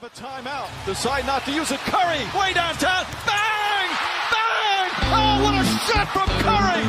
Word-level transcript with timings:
have 0.00 0.04
a 0.04 0.14
timeout. 0.14 0.68
Decide 0.84 1.24
not 1.24 1.42
to 1.46 1.52
use 1.52 1.70
it. 1.70 1.80
Curry, 1.88 2.20
way 2.38 2.52
downtown. 2.52 3.02
Bang! 3.24 3.88
Bang! 4.34 4.88
Oh, 5.16 5.34
what 5.44 5.54
a 5.56 5.64
shot 5.86 6.06
from 6.14 6.28
Curry! 6.44 6.84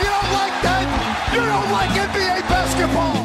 You 0.00 0.08
don't 0.14 0.32
like 0.40 0.56
that? 0.66 0.84
You 1.34 1.42
don't 1.52 1.70
like 1.78 1.90
NBA 2.08 2.36
basketball! 2.54 3.16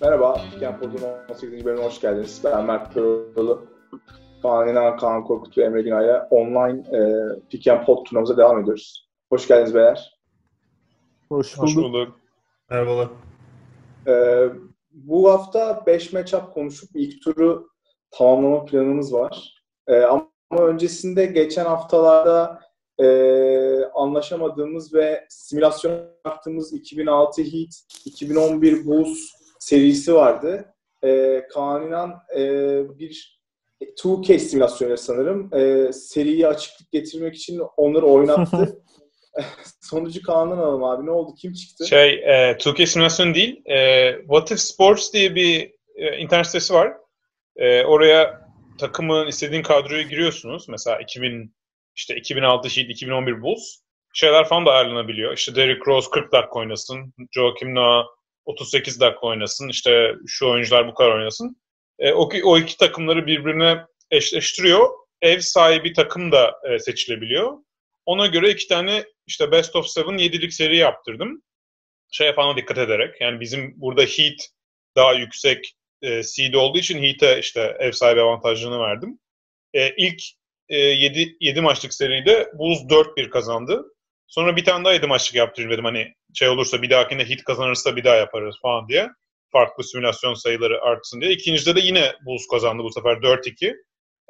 Merhaba, 0.00 0.40
Piken 0.52 0.78
Pod'un 0.80 1.02
18. 1.28 1.64
bölümüne 1.64 1.84
hoş 1.86 2.00
geldiniz. 2.00 2.40
Ben 2.44 2.64
Mert 2.64 2.94
Pırılı. 2.94 3.64
Kaan 4.42 4.68
İnan, 4.68 4.96
Kaan 4.96 5.24
Korkut 5.24 5.58
ve 5.58 5.64
Emre 5.64 5.82
Günay'la 5.82 6.28
online 6.30 6.98
e, 6.98 7.00
Piken 7.50 7.84
Pod 7.84 8.06
turnuvamıza 8.06 8.36
devam 8.36 8.60
ediyoruz. 8.60 9.08
Hoş 9.30 9.48
geldiniz 9.48 9.74
beyler. 9.74 10.18
Hoş 11.28 11.56
bulduk. 11.56 11.62
Hoş 11.62 11.76
bulduk. 11.76 12.20
Merhabalar. 12.70 13.08
E, 14.06 14.44
bu 14.90 15.30
hafta 15.30 15.82
5 15.86 16.12
matchup 16.12 16.54
konuşup 16.54 16.90
ilk 16.94 17.22
turu 17.22 17.68
tamamlama 18.10 18.64
planımız 18.64 19.12
var. 19.12 19.54
E, 19.86 20.00
ama 20.00 20.30
öncesinde 20.50 21.26
geçen 21.26 21.64
haftalarda 21.64 22.60
e, 22.98 23.06
anlaşamadığımız 23.84 24.94
ve 24.94 25.24
simülasyon 25.28 26.06
yaptığımız 26.26 26.72
2006 26.72 27.42
Heat, 27.42 27.70
2011 28.04 28.86
Bulls 28.86 29.18
serisi 29.58 30.14
vardı. 30.14 30.74
E, 31.04 31.42
Kaan 31.52 31.86
İnan 31.86 32.14
e, 32.36 32.98
bir 32.98 33.40
2K 33.80 34.38
simülasyonu 34.38 34.96
sanırım. 34.96 35.54
E, 35.54 35.92
seriyi 35.92 36.48
açıklık 36.48 36.92
getirmek 36.92 37.34
için 37.34 37.62
onları 37.76 38.06
oynattı. 38.10 38.82
Sonucu 39.80 40.22
Kaan'dan 40.22 40.58
alalım 40.58 40.84
abi. 40.84 41.06
Ne 41.06 41.10
oldu? 41.10 41.34
Kim 41.40 41.52
çıktı? 41.52 41.86
Şey, 41.86 42.14
e, 42.14 42.52
2K 42.52 42.86
simülasyon 42.86 43.34
değil. 43.34 43.62
E, 43.66 44.12
What 44.20 44.50
If 44.50 44.60
Sports 44.60 45.12
diye 45.12 45.34
bir 45.34 45.72
e, 45.96 46.18
internet 46.18 46.46
sitesi 46.46 46.74
var. 46.74 46.92
E, 47.56 47.84
oraya 47.84 48.48
takımın 48.78 49.26
istediğin 49.26 49.62
kadroya 49.62 50.02
giriyorsunuz. 50.02 50.68
Mesela 50.68 51.00
2000 51.00 51.54
işte 51.96 52.16
2006 52.16 52.68
Heat, 52.68 52.90
2011 52.90 53.42
Bulls. 53.42 53.76
Şeyler 54.14 54.48
falan 54.48 54.66
da 54.66 54.72
ayarlanabiliyor. 54.72 55.36
İşte 55.36 55.54
Derrick 55.54 55.82
Rose 55.86 56.10
40 56.10 56.32
dakika 56.32 56.58
oynasın. 56.58 57.14
Joakim 57.30 57.74
Noah 57.74 58.04
38 58.44 59.00
dakika 59.00 59.26
oynasın. 59.26 59.68
İşte 59.68 60.14
şu 60.26 60.50
oyuncular 60.50 60.88
bu 60.88 60.94
kadar 60.94 61.10
oynasın. 61.10 61.56
E, 61.98 62.12
o, 62.12 62.30
o 62.44 62.58
iki 62.58 62.76
takımları 62.76 63.26
birbirine 63.26 63.86
eşleştiriyor. 64.10 64.88
Ev 65.22 65.38
sahibi 65.40 65.92
takım 65.92 66.32
da 66.32 66.54
e, 66.70 66.78
seçilebiliyor. 66.78 67.52
Ona 68.06 68.26
göre 68.26 68.50
iki 68.50 68.68
tane 68.68 69.04
işte 69.26 69.52
Best 69.52 69.76
of 69.76 69.86
Seven 69.86 70.18
7'lik 70.18 70.52
seri 70.52 70.76
yaptırdım. 70.76 71.42
Şeye 72.10 72.32
falan 72.34 72.56
dikkat 72.56 72.78
ederek. 72.78 73.20
Yani 73.20 73.40
bizim 73.40 73.74
burada 73.76 74.02
Heat 74.02 74.48
daha 74.96 75.14
yüksek 75.14 75.74
e, 76.02 76.22
seed 76.22 76.54
olduğu 76.54 76.78
için 76.78 77.02
Heat'e 77.02 77.38
işte 77.38 77.76
ev 77.80 77.92
sahibi 77.92 78.20
avantajını 78.20 78.80
verdim. 78.80 79.18
E, 79.74 79.94
ilk 79.96 80.22
e, 80.68 80.78
7, 80.78 81.36
7 81.40 81.60
maçlık 81.60 81.94
seride 81.94 82.50
Bulls 82.58 82.78
4-1 82.78 83.30
kazandı. 83.30 83.84
Sonra 84.26 84.56
bir 84.56 84.64
tane 84.64 84.84
daha 84.84 84.92
7 84.92 85.06
maçlık 85.06 85.34
yaptırayım 85.34 85.72
dedim. 85.72 85.84
Hani 85.84 86.14
şey 86.34 86.48
olursa 86.48 86.82
bir 86.82 86.90
dahakinde 86.90 87.28
Heat 87.28 87.44
kazanırsa 87.44 87.96
bir 87.96 88.04
daha 88.04 88.16
yaparız 88.16 88.56
falan 88.62 88.88
diye. 88.88 89.08
Farklı 89.52 89.84
simülasyon 89.84 90.34
sayıları 90.34 90.82
artsın 90.82 91.20
diye. 91.20 91.32
İkincide 91.32 91.76
de 91.76 91.80
yine 91.80 92.12
Bulls 92.26 92.46
kazandı 92.50 92.82
bu 92.82 92.92
sefer 92.92 93.16
4-2. 93.16 93.76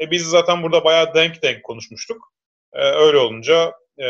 E, 0.01 0.11
biz 0.11 0.23
zaten 0.27 0.63
burada 0.63 0.85
bayağı 0.85 1.15
denk 1.15 1.43
denk 1.43 1.65
konuşmuştuk. 1.65 2.33
E, 2.75 2.83
öyle 2.85 3.17
olunca 3.19 3.73
e, 3.99 4.07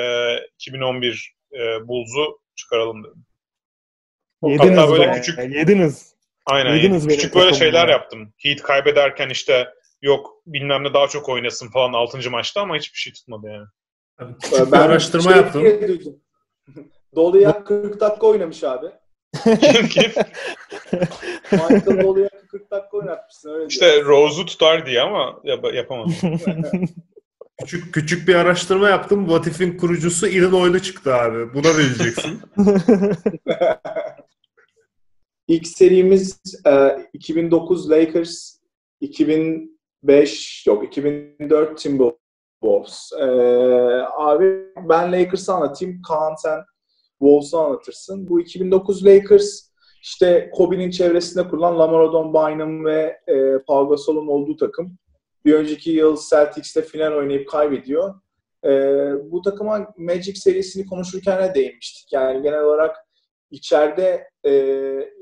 2011 0.55 1.35
e, 1.53 1.89
Bulls'u 1.89 2.39
çıkaralım 2.57 3.05
dedim. 3.05 3.25
Yediniz 4.45 4.79
Hatta 4.79 4.93
böyle 4.93 5.09
be, 5.09 5.13
küçük- 5.13 5.39
Yediniz. 5.39 6.15
Aynen. 6.47 6.75
Yediniz 6.75 7.07
Küçük 7.07 7.35
böyle 7.35 7.53
şeyler 7.55 7.87
ya. 7.89 7.93
yaptım. 7.93 8.33
Heat 8.39 8.63
kaybederken 8.63 9.29
işte 9.29 9.69
yok 10.03 10.31
bilmem 10.47 10.85
ne 10.85 10.95
daha 10.95 11.09
çok 11.09 11.29
oynasın 11.29 11.71
falan 11.71 11.93
6. 11.93 12.31
maçta 12.31 12.61
ama 12.61 12.77
hiçbir 12.77 12.99
şey 12.99 13.13
tutmadı 13.13 13.47
yani. 13.47 13.67
Abi 14.19 14.39
küçük 14.39 14.73
bir 14.73 14.77
araştırma 14.77 15.33
şey 15.33 15.37
yaptım. 15.37 15.65
Doluya 17.15 17.65
40 17.65 18.01
dakika 18.01 18.27
oynamış 18.27 18.65
abi. 18.65 18.87
Kim 19.45 19.89
kim? 19.89 20.13
Michael 21.53 22.03
Doluya 22.03 22.29
40 22.51 22.71
dakika 22.71 22.97
oynatmışsın 22.97 23.51
öyle 23.55 23.67
İşte. 23.67 24.03
Rose'u 24.03 24.47
tutar 24.47 24.87
diye 24.87 25.01
ama 25.01 25.41
yap- 25.45 25.75
yapamadım. 25.75 26.15
Küçük 27.61 27.95
küçük 27.95 28.29
bir 28.29 28.35
araştırma 28.35 28.89
yaptım. 28.89 29.27
What 29.27 29.47
If'in 29.47 29.77
kurucusu 29.77 30.27
Illinois'lu 30.27 30.83
çıktı 30.83 31.15
abi. 31.15 31.55
Buna 31.55 31.79
bileceksin. 31.79 32.41
İlk 35.49 35.67
serimiz 35.67 36.41
e, 36.67 37.07
2009 37.13 37.91
Lakers, 37.91 38.57
2005 39.01 40.67
yok 40.67 40.85
2004 40.85 41.79
Timberwolves. 41.79 43.13
E, 43.21 43.25
abi 44.17 44.65
ben 44.89 45.13
Lakers'ı 45.13 45.53
anlatayım. 45.53 46.03
Kaan 46.03 46.35
sen 46.35 46.61
Wolves'u 47.19 47.59
anlatırsın. 47.59 48.29
Bu 48.29 48.41
2009 48.41 49.07
Lakers 49.07 49.71
işte 50.03 50.51
Kobe'nin 50.55 50.91
çevresinde 50.91 51.49
kurulan 51.49 51.79
Lamar 51.79 52.01
Odom, 52.01 52.35
Bynum 52.35 52.85
ve 52.85 53.21
e, 53.27 53.59
Paul 53.67 53.89
Gasol'un 53.89 54.29
olduğu 54.29 54.57
takım. 54.57 54.99
Bir 55.45 55.55
önceki 55.55 55.91
yıl 55.91 56.17
Celtics'te 56.31 56.83
final 56.83 57.13
oynayıp 57.13 57.49
kaybediyor. 57.49 58.15
E, 58.65 58.71
bu 59.31 59.43
takıma 59.43 59.95
Magic 59.97 60.35
serisini 60.35 60.87
konuşurken 60.87 61.43
de 61.43 61.55
değinmiştik. 61.55 62.13
Yani 62.13 62.43
genel 62.43 62.65
olarak 62.65 62.97
içeride 63.51 64.29
e, 64.45 64.53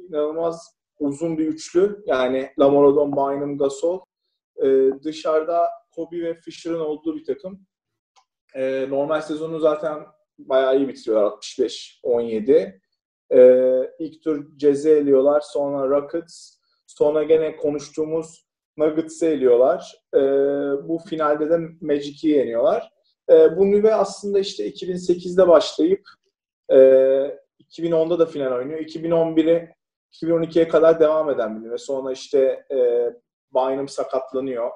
inanılmaz 0.09 0.77
uzun 0.99 1.39
bir 1.39 1.47
üçlü. 1.47 2.03
Yani 2.07 2.51
Lamar 2.59 2.83
Odom, 2.83 3.13
Bynum, 3.13 3.59
Gasol. 3.59 4.01
E, 4.63 4.91
dışarıda 5.05 5.69
Kobe 5.91 6.23
ve 6.23 6.35
Fisher'ın 6.35 6.81
olduğu 6.81 7.17
bir 7.17 7.25
takım. 7.25 7.67
E, 8.55 8.87
normal 8.89 9.21
sezonu 9.21 9.61
zaten 9.61 10.07
bayağı 10.39 10.77
iyi 10.77 10.89
bitiriyorlar. 10.89 11.31
65-17. 11.31 12.81
E, 13.35 13.41
ilk 13.99 14.23
tur 14.23 14.59
Cez'i 14.59 14.91
eliyorlar. 14.91 15.41
Sonra 15.41 15.89
Rockets. 15.89 16.57
Sonra 16.87 17.23
gene 17.23 17.57
konuştuğumuz 17.57 18.47
Nuggets'ı 18.77 19.27
eliyorlar. 19.27 20.03
E, 20.15 20.21
bu 20.89 20.99
finalde 20.99 21.51
de 21.51 21.59
Magic'i 21.81 22.29
yeniyorlar. 22.29 22.91
E, 23.31 23.57
bu 23.57 23.71
nüve 23.71 23.95
aslında 23.95 24.39
işte 24.39 24.69
2008'de 24.69 25.49
başlayıp 25.49 26.03
e, 26.71 26.77
2010'da 27.71 28.19
da 28.19 28.27
final 28.27 28.53
oynuyor. 28.53 28.81
2011'e 28.81 29.75
2012'ye 30.13 30.69
kadar 30.69 31.01
devam 31.01 31.31
eden 31.31 31.57
bir 31.61 31.69
nüve. 31.69 31.79
Sonra 31.79 32.13
işte 32.13 32.65
e, 32.71 33.11
Bynum 33.55 33.89
sakatlanıyor. 33.89 34.71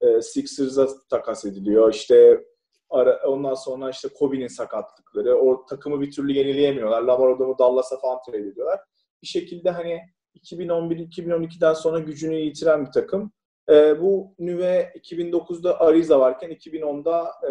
E, 0.00 0.22
Sixers'a 0.22 0.88
takas 1.10 1.44
ediliyor. 1.44 1.94
İşte 1.94 2.44
ara, 2.90 3.20
ondan 3.26 3.54
sonra 3.54 3.90
işte 3.90 4.08
Kobe'nin 4.08 4.48
sakatlıkları. 4.48 5.38
O 5.38 5.66
takımı 5.66 6.00
bir 6.00 6.10
türlü 6.10 6.32
yenileyemiyorlar. 6.32 7.02
Lamar 7.02 7.28
Odom'u 7.28 7.58
Dallas'a 7.58 8.00
falan 8.00 8.18
trade 8.26 8.38
ediyorlar. 8.38 8.80
Bir 9.22 9.26
şekilde 9.26 9.70
hani 9.70 10.00
2011-2012'den 10.36 11.72
sonra 11.72 11.98
gücünü 11.98 12.34
yitiren 12.34 12.86
bir 12.86 12.92
takım. 12.92 13.32
E, 13.70 14.00
bu 14.00 14.34
nüve 14.38 14.92
2009'da 14.96 15.80
Ariza 15.80 16.20
varken 16.20 16.50
2010'da 16.50 17.30
e, 17.42 17.50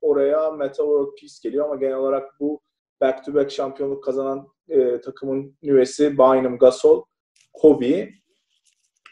oraya 0.00 0.50
Meta 0.50 0.82
World 0.82 1.14
Peace 1.20 1.34
geliyor 1.42 1.64
ama 1.64 1.76
genel 1.76 1.96
olarak 1.96 2.40
bu 2.40 2.60
back-to-back 3.00 3.50
şampiyonluk 3.50 4.04
kazanan 4.04 4.48
e, 4.68 5.00
takımın 5.00 5.56
nüvesi 5.62 6.18
Bynum, 6.18 6.58
Gasol, 6.58 7.04
Kobe. 7.52 8.08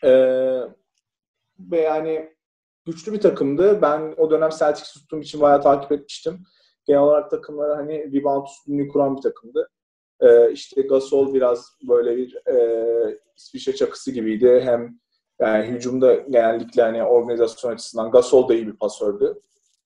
E, 0.05 0.13
ve 1.59 1.81
yani 1.81 2.35
güçlü 2.85 3.13
bir 3.13 3.21
takımdı. 3.21 3.83
Ben 3.83 4.15
o 4.17 4.31
dönem 4.31 4.51
Celtics 4.59 4.93
tuttuğum 4.93 5.21
için 5.21 5.41
bayağı 5.41 5.63
takip 5.63 5.93
etmiştim. 5.93 6.39
Genel 6.87 7.01
olarak 7.01 7.31
takımları 7.31 7.73
hani 7.73 8.13
rebound 8.13 8.47
üstünlüğü 8.47 8.89
kuran 8.89 9.17
bir 9.17 9.23
takımdı. 9.23 9.71
E, 10.21 10.53
işte 10.53 10.83
Gasol 10.83 11.35
biraz 11.35 11.67
böyle 11.89 12.17
bir 12.17 12.47
e, 12.47 13.19
İsviçre 13.37 13.75
çakısı 13.75 14.13
gibiydi. 14.13 14.61
Hem 14.65 14.99
yani 15.41 15.67
hücumda 15.67 16.15
genellikle 16.15 16.83
hani 16.83 17.03
organizasyon 17.03 17.73
açısından 17.73 18.11
Gasol 18.11 18.49
da 18.49 18.55
iyi 18.55 18.67
bir 18.67 18.77
pasördü. 18.77 19.41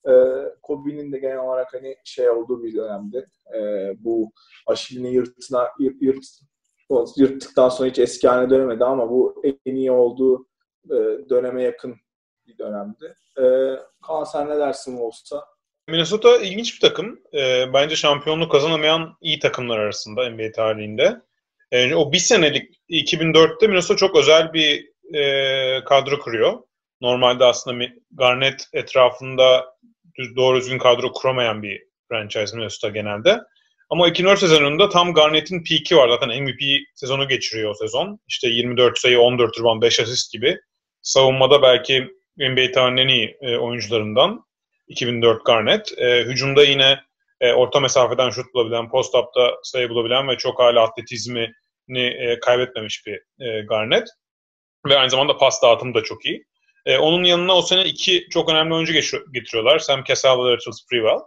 E, 0.09 0.13
Kobe'nin 0.63 1.13
de 1.13 1.19
genel 1.19 1.39
olarak 1.39 1.75
hani 1.75 1.97
şey 2.05 2.31
olduğu 2.31 2.63
bir 2.63 2.75
dönemdi. 2.75 3.27
E, 3.57 3.61
bu 4.05 4.33
Aşil'ini 4.67 5.15
yırtına, 5.15 5.69
yırt, 5.79 6.03
yırt, 6.03 6.25
yırttıktan 7.17 7.69
sonra 7.69 7.89
hiç 7.91 7.99
eski 7.99 8.29
haline 8.29 8.51
dönemedi 8.51 8.85
ama 8.85 9.11
bu 9.11 9.43
en 9.65 9.75
iyi 9.75 9.93
olduğu 9.93 10.47
e, 10.91 10.97
döneme 11.31 11.63
yakın 11.63 11.97
bir 12.47 12.59
dönemdi. 12.59 13.17
E, 13.39 13.45
Kaan 14.07 14.25
sen 14.25 14.49
ne 14.49 14.59
dersin 14.59 14.97
olsa? 14.97 15.45
Minnesota 15.89 16.37
ilginç 16.37 16.75
bir 16.75 16.89
takım. 16.89 17.21
E, 17.35 17.73
bence 17.75 17.97
şampiyonluk 17.97 18.53
kazanamayan 18.53 19.17
iyi 19.21 19.39
takımlar 19.39 19.79
arasında 19.79 20.31
NBA 20.31 20.53
tarihinde. 20.53 21.21
E, 21.73 21.95
o 21.95 22.13
bir 22.13 22.19
senelik 22.19 22.81
2004'te 22.91 23.67
Minnesota 23.67 23.97
çok 23.97 24.17
özel 24.17 24.53
bir 24.53 24.93
e, 25.15 25.85
kadro 25.85 26.19
kuruyor. 26.19 26.59
Normalde 27.01 27.45
aslında 27.45 27.85
Garnett 28.11 28.65
etrafında 28.73 29.67
düz, 30.19 30.37
doğru 30.37 30.59
düzgün 30.61 30.79
kadro 30.79 31.13
kuramayan 31.13 31.63
bir 31.63 31.83
franchise 32.09 32.57
Minnesota 32.57 32.89
genelde. 32.89 33.41
Ama 33.91 34.09
2004 34.09 34.39
sezonunda 34.39 34.89
tam 34.89 35.15
Garnett'in 35.15 35.65
peak'i 35.65 35.97
var. 35.97 36.09
Zaten 36.09 36.43
MVP 36.43 36.61
sezonu 36.95 37.29
geçiriyor 37.29 37.71
o 37.71 37.75
sezon. 37.75 38.21
İşte 38.29 38.49
24 38.49 38.99
sayı, 38.99 39.21
14 39.21 39.59
rebound, 39.59 39.83
5 39.83 40.01
asist 40.01 40.33
gibi. 40.33 40.59
Savunmada 41.03 41.63
belki 41.63 42.09
NBA 42.39 42.73
tarihinin 42.73 43.03
en 43.03 43.09
iyi 43.09 43.37
e, 43.41 43.57
oyuncularından 43.57 44.45
2004 44.89 45.45
Garnett. 45.45 45.99
E, 45.99 46.25
hücumda 46.25 46.65
yine 46.65 47.01
e, 47.41 47.53
orta 47.53 47.81
mesafeden 47.81 48.31
şut 48.31 48.55
bulabilen, 48.55 48.89
post-up'ta 48.89 49.55
sayı 49.63 49.89
bulabilen 49.89 50.29
ve 50.29 50.37
çok 50.37 50.59
hala 50.59 50.83
atletizmini 50.83 52.07
e, 52.07 52.41
kaybetmemiş 52.41 53.07
bir 53.07 53.47
e, 53.47 53.61
Garnett. 53.61 54.09
Ve 54.89 54.99
aynı 54.99 55.11
zamanda 55.11 55.37
pas 55.37 55.63
dağıtımı 55.63 55.95
da 55.95 56.03
çok 56.03 56.27
iyi. 56.27 56.45
E, 56.87 56.99
onun 56.99 57.25
yanına 57.25 57.57
o 57.57 57.63
sene 57.63 57.85
iki 57.85 58.27
çok 58.31 58.51
önemli 58.51 58.75
oyuncu 58.75 58.93
getiriyorlar. 59.33 59.79
Sam 59.79 60.05
Cassell 60.05 60.39
ve 60.39 60.53
Rachel 60.53 60.73
Sprewell. 60.73 61.21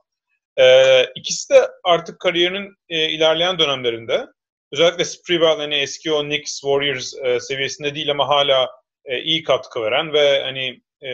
E, 0.57 1.05
ikisi 1.15 1.53
de 1.53 1.67
artık 1.83 2.19
kariyerinin 2.19 2.75
e, 2.89 3.09
ilerleyen 3.09 3.59
dönemlerinde 3.59 4.27
özellikle 4.71 5.05
Sprewell 5.05 5.57
hani 5.57 5.75
eski 5.75 6.13
o 6.13 6.21
Knicks, 6.21 6.61
Warriors 6.61 7.13
e, 7.23 7.39
seviyesinde 7.39 7.95
değil 7.95 8.11
ama 8.11 8.27
hala 8.27 8.69
e, 9.05 9.21
iyi 9.21 9.43
katkı 9.43 9.81
veren 9.81 10.13
ve 10.13 10.41
hani 10.43 10.81
e, 11.01 11.09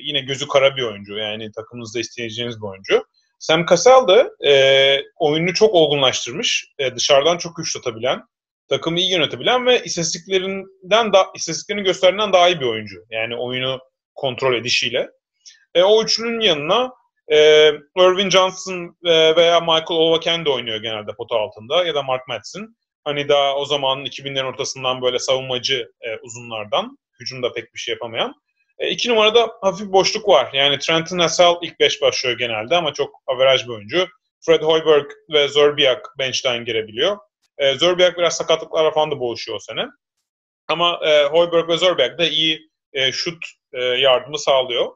yine 0.00 0.20
gözü 0.20 0.48
kara 0.48 0.76
bir 0.76 0.82
oyuncu. 0.82 1.16
Yani 1.16 1.52
takımınızda 1.52 2.00
isteyeceğiniz 2.00 2.62
bir 2.62 2.66
oyuncu. 2.66 3.04
Sam 3.38 3.66
Cassell 3.66 4.08
de 4.08 4.30
e, 4.50 5.02
oyunu 5.18 5.54
çok 5.54 5.74
olgunlaştırmış. 5.74 6.66
E, 6.78 6.94
dışarıdan 6.94 7.38
çok 7.38 7.56
güç 7.56 7.76
atabilen, 7.76 8.22
takımı 8.68 9.00
iyi 9.00 9.12
yönetebilen 9.12 9.66
ve 9.66 9.82
istatistiklerinden 9.82 11.12
da 11.12 11.26
istatistiklerini 11.34 11.82
gösterdiğinden 11.82 12.32
daha 12.32 12.48
iyi 12.48 12.60
bir 12.60 12.66
oyuncu. 12.66 12.96
Yani 13.10 13.36
oyunu 13.36 13.80
kontrol 14.14 14.54
edişiyle. 14.54 15.10
E, 15.74 15.82
o 15.82 16.02
üçlünün 16.02 16.40
yanına 16.40 16.92
e, 17.32 17.68
Irvin 17.96 18.30
Johnson 18.30 18.96
e, 19.04 19.36
veya 19.36 19.60
Michael 19.60 19.84
Olwaken 19.90 20.44
de 20.44 20.50
oynuyor 20.50 20.82
genelde 20.82 21.12
pota 21.18 21.36
altında 21.36 21.84
ya 21.84 21.94
da 21.94 22.02
Mark 22.02 22.28
Madsen. 22.28 22.76
Hani 23.04 23.28
daha 23.28 23.56
o 23.56 23.64
zamanın 23.64 24.04
2000'lerin 24.04 24.46
ortasından 24.46 25.02
böyle 25.02 25.18
savunmacı 25.18 25.92
e, 26.00 26.16
uzunlardan. 26.22 26.98
Hücumda 27.20 27.52
pek 27.52 27.74
bir 27.74 27.78
şey 27.78 27.92
yapamayan. 27.92 28.34
E, 28.78 28.90
iki 28.90 29.08
numarada 29.08 29.52
hafif 29.60 29.86
boşluk 29.86 30.28
var. 30.28 30.50
Yani 30.52 30.78
Trenton 30.78 31.18
Hassell 31.18 31.54
ilk 31.62 31.80
beş 31.80 32.02
başlıyor 32.02 32.38
genelde 32.38 32.76
ama 32.76 32.92
çok 32.92 33.10
averaj 33.26 33.64
bir 33.64 33.72
oyuncu. 33.72 34.08
Fred 34.46 34.62
Hoiberg 34.62 35.06
ve 35.32 35.48
Zerbiak 35.48 36.14
bench'ten 36.18 36.64
girebiliyor. 36.64 37.16
E, 37.58 37.78
Zerbiak 37.78 38.18
biraz 38.18 38.36
sakatlıklarla 38.36 38.90
falan 38.90 39.10
da 39.10 39.20
boğuşuyor 39.20 39.56
o 39.56 39.60
sene. 39.60 39.86
Ama 40.68 41.00
e, 41.06 41.24
Hoiberg 41.24 41.68
ve 41.68 41.78
Zerbiak 41.78 42.18
da 42.18 42.26
iyi 42.26 42.70
e, 42.92 43.12
şut 43.12 43.44
e, 43.72 43.82
yardımı 43.82 44.38
sağlıyor. 44.38 44.92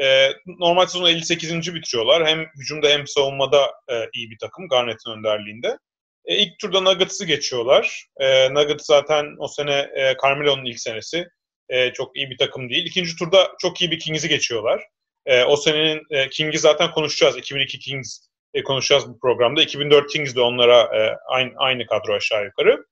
E, 0.00 0.30
normal 0.46 0.86
sezonu 0.86 1.10
58. 1.10 1.74
bitiriyorlar. 1.74 2.26
Hem 2.26 2.46
hücumda 2.58 2.88
hem 2.88 3.06
savunmada 3.06 3.70
e, 3.90 4.08
iyi 4.14 4.30
bir 4.30 4.38
takım 4.38 4.68
Garnett'in 4.68 5.10
önderliğinde. 5.10 5.78
E, 6.24 6.36
ilk 6.36 6.58
turda 6.58 6.80
Nuggets'ı 6.80 7.24
geçiyorlar. 7.24 8.06
E, 8.20 8.54
Nuggets 8.54 8.86
zaten 8.86 9.36
o 9.38 9.48
sene 9.48 9.90
e, 9.96 10.16
Carmelo'nun 10.22 10.64
ilk 10.64 10.80
senesi. 10.80 11.26
E, 11.68 11.92
çok 11.92 12.16
iyi 12.16 12.30
bir 12.30 12.38
takım 12.38 12.70
değil. 12.70 12.86
İkinci 12.86 13.16
turda 13.16 13.52
çok 13.58 13.80
iyi 13.80 13.90
bir 13.90 13.98
Kings'i 13.98 14.28
geçiyorlar. 14.28 14.84
E, 15.26 15.44
o 15.44 15.56
senenin 15.56 16.02
e, 16.10 16.28
Kings'i 16.28 16.58
zaten 16.58 16.90
konuşacağız. 16.90 17.36
2002 17.36 17.78
Kings 17.78 18.29
e, 18.54 18.62
konuşacağız 18.62 19.08
bu 19.08 19.20
programda. 19.20 19.62
2004 19.62 20.12
Kings 20.12 20.34
de 20.34 20.40
onlara 20.40 20.80
e, 20.80 21.16
aynı, 21.28 21.52
aynı 21.56 21.86
kadro 21.86 22.14
aşağı 22.14 22.44
yukarı. 22.44 22.84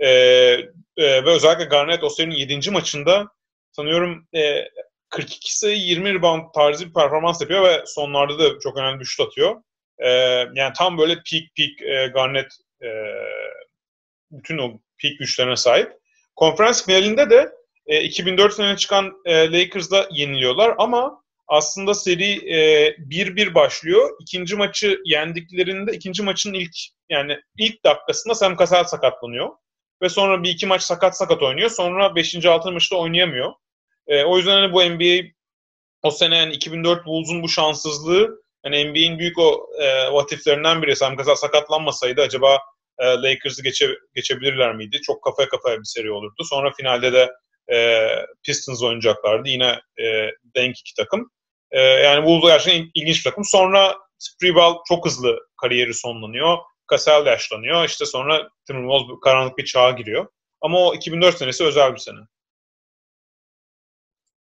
E, 0.00 0.08
e, 0.08 1.24
ve 1.24 1.30
özellikle 1.30 1.64
Garnett 1.64 2.04
o 2.04 2.10
senenin 2.10 2.34
7. 2.34 2.70
maçında 2.70 3.28
sanıyorum 3.72 4.26
e, 4.34 4.68
42 5.10 5.58
sayı 5.58 5.76
20 5.76 6.14
rebound 6.14 6.42
tarzı 6.54 6.86
bir 6.86 6.92
performans 6.92 7.40
yapıyor 7.40 7.64
ve 7.64 7.82
sonlarda 7.86 8.38
da 8.38 8.58
çok 8.58 8.76
önemli 8.76 9.00
bir 9.00 9.04
şut 9.04 9.26
atıyor. 9.26 9.62
E, 9.98 10.08
yani 10.54 10.72
tam 10.76 10.98
böyle 10.98 11.14
peak 11.14 11.42
peak 11.56 11.82
e, 11.82 12.06
Garnett 12.06 12.52
e, 12.82 12.88
bütün 14.30 14.58
o 14.58 14.68
peak 15.02 15.18
güçlerine 15.18 15.56
sahip. 15.56 15.92
Konferans 16.36 16.86
finalinde 16.86 17.30
de 17.30 17.52
e, 17.86 18.02
2004 18.02 18.54
senede 18.54 18.76
çıkan 18.76 19.12
e, 19.24 19.52
Lakers'da 19.52 20.08
yeniliyorlar 20.10 20.74
ama 20.78 21.22
aslında 21.48 21.94
seri 21.94 22.34
1-1 23.10 23.50
e, 23.50 23.54
başlıyor. 23.54 24.10
İkinci 24.20 24.56
maçı 24.56 24.98
yendiklerinde 25.04 25.92
ikinci 25.92 26.22
maçın 26.22 26.54
ilk 26.54 26.74
yani 27.10 27.38
ilk 27.58 27.84
dakikasında 27.84 28.34
Sam 28.34 28.56
Cassell 28.56 28.84
sakatlanıyor. 28.84 29.48
Ve 30.02 30.08
sonra 30.08 30.42
bir 30.42 30.50
iki 30.50 30.66
maç 30.66 30.82
sakat 30.82 31.16
sakat 31.16 31.42
oynuyor. 31.42 31.70
Sonra 31.70 32.14
5. 32.14 32.46
6. 32.46 32.72
maçta 32.72 32.96
oynayamıyor. 32.96 33.52
E, 34.06 34.24
o 34.24 34.36
yüzden 34.36 34.52
hani 34.52 34.72
bu 34.72 34.84
NBA 34.84 35.28
o 36.02 36.10
sene 36.10 36.36
yani 36.36 36.52
2004 36.52 37.06
Bulls'un 37.06 37.42
bu 37.42 37.48
şanssızlığı 37.48 38.42
hani 38.62 38.84
NBA'in 38.90 39.18
büyük 39.18 39.38
o 39.38 39.68
e, 39.80 40.12
vatiflerinden 40.12 40.82
biri. 40.82 40.96
Sam 40.96 41.16
Cassell 41.16 41.34
sakatlanmasaydı 41.34 42.20
acaba 42.22 42.58
e, 42.98 43.04
Lakers'ı 43.04 43.62
geçe, 43.62 43.88
geçebilirler 44.14 44.74
miydi? 44.74 45.00
Çok 45.02 45.24
kafaya 45.24 45.48
kafaya 45.48 45.78
bir 45.78 45.84
seri 45.84 46.12
olurdu. 46.12 46.44
Sonra 46.44 46.72
finalde 46.72 47.12
de 47.12 47.30
e, 47.72 48.08
Pistons 48.44 48.82
oynayacaklardı. 48.82 49.48
Yine 49.48 49.80
e, 50.00 50.30
denk 50.56 50.78
iki 50.78 50.94
takım. 50.94 51.30
E, 51.70 51.80
yani 51.80 52.26
Bulls 52.26 52.42
gerçekten 52.42 52.90
ilginç 52.94 53.18
bir 53.18 53.30
takım. 53.30 53.44
Sonra 53.44 53.96
Sprewell 54.18 54.74
çok 54.88 55.06
hızlı 55.06 55.38
kariyeri 55.62 55.94
sonlanıyor. 55.94 56.58
Cassell 56.90 57.26
yaşlanıyor. 57.26 57.84
İşte 57.84 58.06
sonra 58.06 58.48
Timberwolves 58.66 59.20
karanlık 59.20 59.58
bir 59.58 59.64
çağa 59.64 59.90
giriyor. 59.90 60.26
Ama 60.60 60.78
o 60.78 60.94
2004 60.94 61.38
senesi 61.38 61.64
özel 61.64 61.92
bir 61.92 61.98
sene. 61.98 62.18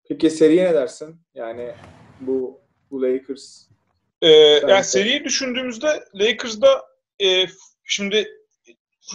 Peki 0.10 0.30
seriye 0.30 0.66
ne 0.66 0.74
dersin? 0.74 1.22
Yani 1.36 1.76
bu 2.20 2.62
bu 2.92 3.02
Lakers 3.02 3.68
ee, 4.22 4.30
yani 4.68 4.84
seriyi 4.84 5.24
düşündüğümüzde 5.24 6.04
Lakers'da 6.16 6.86
e, 7.24 7.46
şimdi 7.84 8.28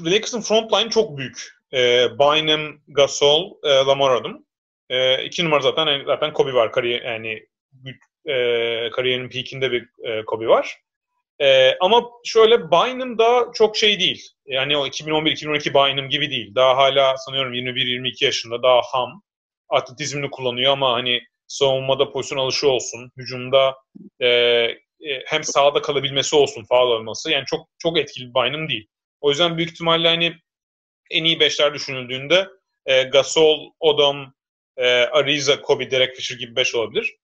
Lakers'ın 0.05 0.41
front 0.41 0.73
line 0.73 0.91
çok 0.91 1.19
büyük. 1.19 1.49
E, 1.73 2.09
Bynum, 2.19 2.81
Gasol, 2.89 3.53
e, 3.63 3.69
Lamar 3.69 4.11
Odom. 4.11 4.45
E, 4.91 5.25
iki 5.25 5.45
numara 5.45 5.61
zaten 5.61 6.05
zaten 6.07 6.33
Kobe 6.33 6.55
var 6.55 6.73
kariyer 6.73 7.03
yani 7.03 7.47
e, 8.27 8.35
kariyerinin 8.91 9.29
peakinde 9.29 9.73
bir 9.73 9.89
e, 10.05 10.25
Kobe 10.25 10.47
var. 10.47 10.77
E, 11.41 11.75
ama 11.81 12.11
şöyle 12.25 12.71
Bynum 12.71 13.19
da 13.19 13.51
çok 13.55 13.77
şey 13.77 14.01
değil. 14.01 14.29
Yani 14.47 14.77
o 14.77 14.87
2011-2012 14.87 15.75
Bynum 15.75 16.09
gibi 16.09 16.31
değil. 16.31 16.55
Daha 16.55 16.77
hala 16.77 17.17
sanıyorum 17.17 17.55
21-22 17.55 18.25
yaşında 18.25 18.63
daha 18.63 18.81
ham. 18.93 19.23
Atletizmini 19.69 20.31
kullanıyor 20.31 20.73
ama 20.73 20.93
hani 20.93 21.21
savunmada 21.47 22.13
pozisyon 22.13 22.39
alışı 22.39 22.69
olsun. 22.69 23.11
Hücumda 23.17 23.77
e, 24.21 24.29
e, 24.29 25.23
hem 25.27 25.45
sağda 25.45 25.83
kalabilmesi 25.83 26.37
olsun 26.37 26.65
faal 26.65 26.89
olması. 26.89 27.31
Yani 27.31 27.45
çok 27.47 27.69
çok 27.79 27.99
etkili 27.99 28.29
bir 28.29 28.35
Bynum 28.35 28.69
değil. 28.69 28.89
O 29.21 29.31
yüzden 29.31 29.57
büyük 29.57 29.71
ihtimalle 29.71 30.09
hani 30.09 30.35
en 31.11 31.25
iyi 31.25 31.41
beşler 31.41 31.75
düşünüldüğünde 31.75 32.49
e, 32.87 33.03
Gasol, 33.03 33.71
Odom, 33.81 34.35
e, 34.77 34.87
Ariza, 34.87 35.61
Kobe, 35.61 35.91
Derek 35.91 36.17
Fisher 36.17 36.39
gibi 36.39 36.57
beş 36.57 36.75
olabilir. 36.75 37.17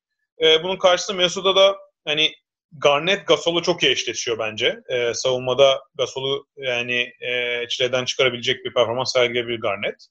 E, 0.43 0.63
bunun 0.63 0.77
karşısında 0.77 1.17
Minnesota'da 1.17 1.77
hani 2.05 2.35
Garnett 2.73 3.27
Gasol'u 3.27 3.63
çok 3.63 3.83
iyi 3.83 3.93
eşleşiyor 3.93 4.39
bence. 4.39 4.79
E, 4.89 5.15
savunmada 5.15 5.81
Gasol'u 5.95 6.47
yani 6.57 7.13
e, 7.21 7.65
çileden 7.69 8.05
çıkarabilecek 8.05 8.65
bir 8.65 8.75
performans 8.75 9.13
sergileyebilir 9.13 9.61
Garnett. 9.61 10.07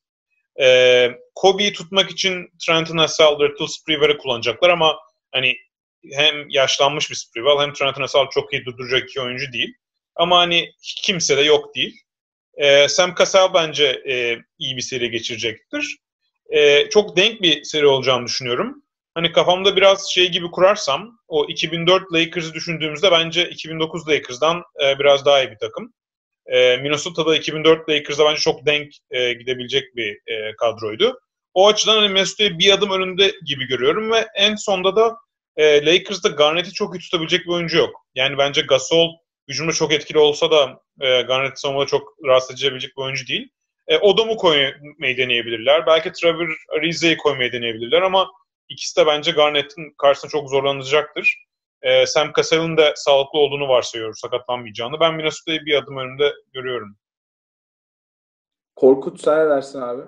E, 0.59 1.11
Kobe'yi 1.35 1.73
tutmak 1.73 2.11
için 2.11 2.49
Trenton 2.65 2.97
Hassell, 2.97 3.39
Little 3.39 3.67
Sprewell'i 3.67 4.17
kullanacaklar 4.17 4.69
ama 4.69 4.97
hani 5.31 5.55
hem 6.11 6.49
yaşlanmış 6.49 7.09
bir 7.09 7.15
Sprewell 7.15 7.59
hem 7.59 7.73
Trenton 7.73 8.01
Hassell 8.01 8.29
çok 8.31 8.53
iyi 8.53 8.65
durduracak 8.65 9.09
iki 9.09 9.21
oyuncu 9.21 9.53
değil. 9.53 9.73
Ama 10.15 10.37
hani 10.37 10.71
kimse 11.03 11.37
de 11.37 11.41
yok 11.41 11.75
değil. 11.75 12.01
E, 12.57 12.87
Sam 12.87 13.15
Cassell 13.17 13.53
bence 13.53 14.01
e, 14.09 14.37
iyi 14.59 14.77
bir 14.77 14.81
seri 14.81 15.11
geçirecektir. 15.11 15.97
E, 16.49 16.89
çok 16.89 17.17
denk 17.17 17.41
bir 17.41 17.63
seri 17.63 17.87
olacağını 17.87 18.25
düşünüyorum. 18.25 18.83
Hani 19.17 19.31
kafamda 19.31 19.75
biraz 19.75 20.09
şey 20.09 20.31
gibi 20.31 20.51
kurarsam 20.51 21.19
o 21.27 21.45
2004 21.45 22.13
Lakers'ı 22.13 22.53
düşündüğümüzde 22.53 23.11
bence 23.11 23.49
2009 23.49 24.07
Lakers'dan 24.09 24.63
e, 24.83 24.99
biraz 24.99 25.25
daha 25.25 25.43
iyi 25.43 25.51
bir 25.51 25.57
takım. 25.57 25.93
E, 26.45 26.77
Minnesota'da 26.77 27.35
2004 27.35 27.89
Lakers'da 27.89 28.25
bence 28.25 28.39
çok 28.39 28.65
denk 28.65 28.93
e, 29.11 29.33
gidebilecek 29.33 29.95
bir 29.95 30.19
kadroydu. 30.57 31.19
O 31.53 31.67
açıdan 31.67 31.95
hani 31.95 32.09
Minnesota'yı 32.09 32.59
bir 32.59 32.73
adım 32.73 32.91
önünde 32.91 33.33
gibi 33.45 33.67
görüyorum 33.67 34.11
ve 34.11 34.25
en 34.35 34.55
sonda 34.55 34.95
da 34.95 35.17
e, 35.55 35.85
Lakers'da 35.85 36.29
Garnett'i 36.29 36.73
çok 36.73 36.95
iyi 36.95 36.99
tutabilecek 36.99 37.45
bir 37.45 37.51
oyuncu 37.51 37.77
yok. 37.77 38.05
Yani 38.15 38.37
bence 38.37 38.61
Gasol 38.61 39.09
hücumda 39.49 39.71
çok 39.71 39.93
etkili 39.93 40.19
olsa 40.19 40.51
da 40.51 40.79
e, 41.01 41.21
Garnett 41.21 41.59
savunmada 41.59 41.85
çok 41.85 42.15
rahatsız 42.25 42.63
edebilecek 42.63 42.97
bir 42.97 43.01
oyuncu 43.01 43.27
değil. 43.27 43.49
E, 43.87 43.97
Odom'u 43.97 44.37
koymayı 44.37 45.17
deneyebilirler. 45.17 45.85
Belki 45.85 46.11
Trevor 46.11 46.57
Ariza'yı 46.77 47.17
koymayı 47.17 47.51
deneyebilirler 47.51 48.01
ama 48.01 48.27
ikisi 48.69 48.95
de 48.97 49.05
bence 49.05 49.31
Garnett'in 49.31 49.93
karşısında 49.97 50.31
çok 50.31 50.49
zorlanacaktır. 50.49 51.47
E, 51.81 52.05
Sam 52.05 52.31
Cassell'ın 52.37 52.77
da 52.77 52.93
sağlıklı 52.95 53.39
olduğunu 53.39 53.67
varsayıyoruz, 53.67 54.19
sakatlanmayacağını. 54.19 54.99
Ben 54.99 55.13
Minnesota'yı 55.13 55.59
bir 55.65 55.75
adım 55.75 55.97
önünde 55.97 56.33
görüyorum. 56.53 56.97
Korkut 58.75 59.21
sen 59.21 59.45
ne 59.45 59.49
dersin 59.49 59.81
abi? 59.81 60.01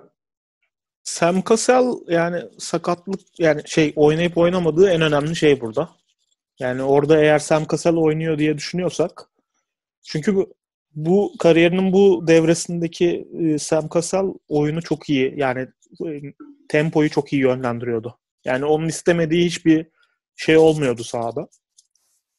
Sam 1.02 1.42
Cassell 1.48 1.84
yani 2.08 2.42
sakatlık 2.58 3.20
yani 3.38 3.62
şey 3.66 3.92
oynayıp 3.96 4.38
oynamadığı 4.38 4.90
en 4.90 5.00
önemli 5.00 5.36
şey 5.36 5.60
burada. 5.60 5.90
Yani 6.58 6.82
orada 6.82 7.20
eğer 7.20 7.38
Sam 7.38 7.66
Cassell 7.70 7.96
oynuyor 7.96 8.38
diye 8.38 8.58
düşünüyorsak 8.58 9.30
çünkü 10.02 10.36
bu 10.36 10.54
bu 10.94 11.32
kariyerinin 11.38 11.92
bu 11.92 12.26
devresindeki 12.26 13.28
e, 13.40 13.58
Sam 13.58 13.88
Cassell 13.94 14.26
oyunu 14.48 14.82
çok 14.82 15.10
iyi. 15.10 15.34
Yani 15.36 15.68
e, 16.06 16.20
tempoyu 16.68 17.10
çok 17.10 17.32
iyi 17.32 17.42
yönlendiriyordu. 17.42 18.18
Yani 18.44 18.64
onun 18.64 18.88
istemediği 18.88 19.46
hiçbir 19.46 19.86
şey 20.36 20.56
olmuyordu 20.56 21.04
sahada. 21.04 21.48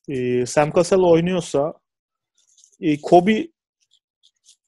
E, 0.10 0.46
Sam 0.46 0.72
Cassell 0.76 1.00
oynuyorsa 1.00 1.74
e, 2.80 3.02
Kobe 3.02 3.48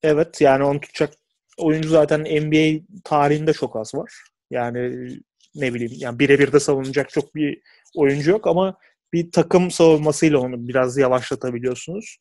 evet 0.03 0.41
yani 0.41 0.63
onu 0.63 0.79
tutacak 0.79 1.13
oyuncu 1.57 1.89
zaten 1.89 2.21
NBA 2.21 2.85
tarihinde 3.03 3.53
çok 3.53 3.75
az 3.75 3.95
var. 3.95 4.13
Yani 4.51 5.09
ne 5.55 5.73
bileyim 5.73 5.93
yani 5.97 6.19
birebir 6.19 6.51
de 6.51 6.59
savunacak 6.59 7.09
çok 7.09 7.35
bir 7.35 7.61
oyuncu 7.95 8.31
yok 8.31 8.47
ama 8.47 8.77
bir 9.13 9.31
takım 9.31 9.71
savunmasıyla 9.71 10.39
onu 10.39 10.67
biraz 10.67 10.97
yavaşlatabiliyorsunuz. 10.97 12.17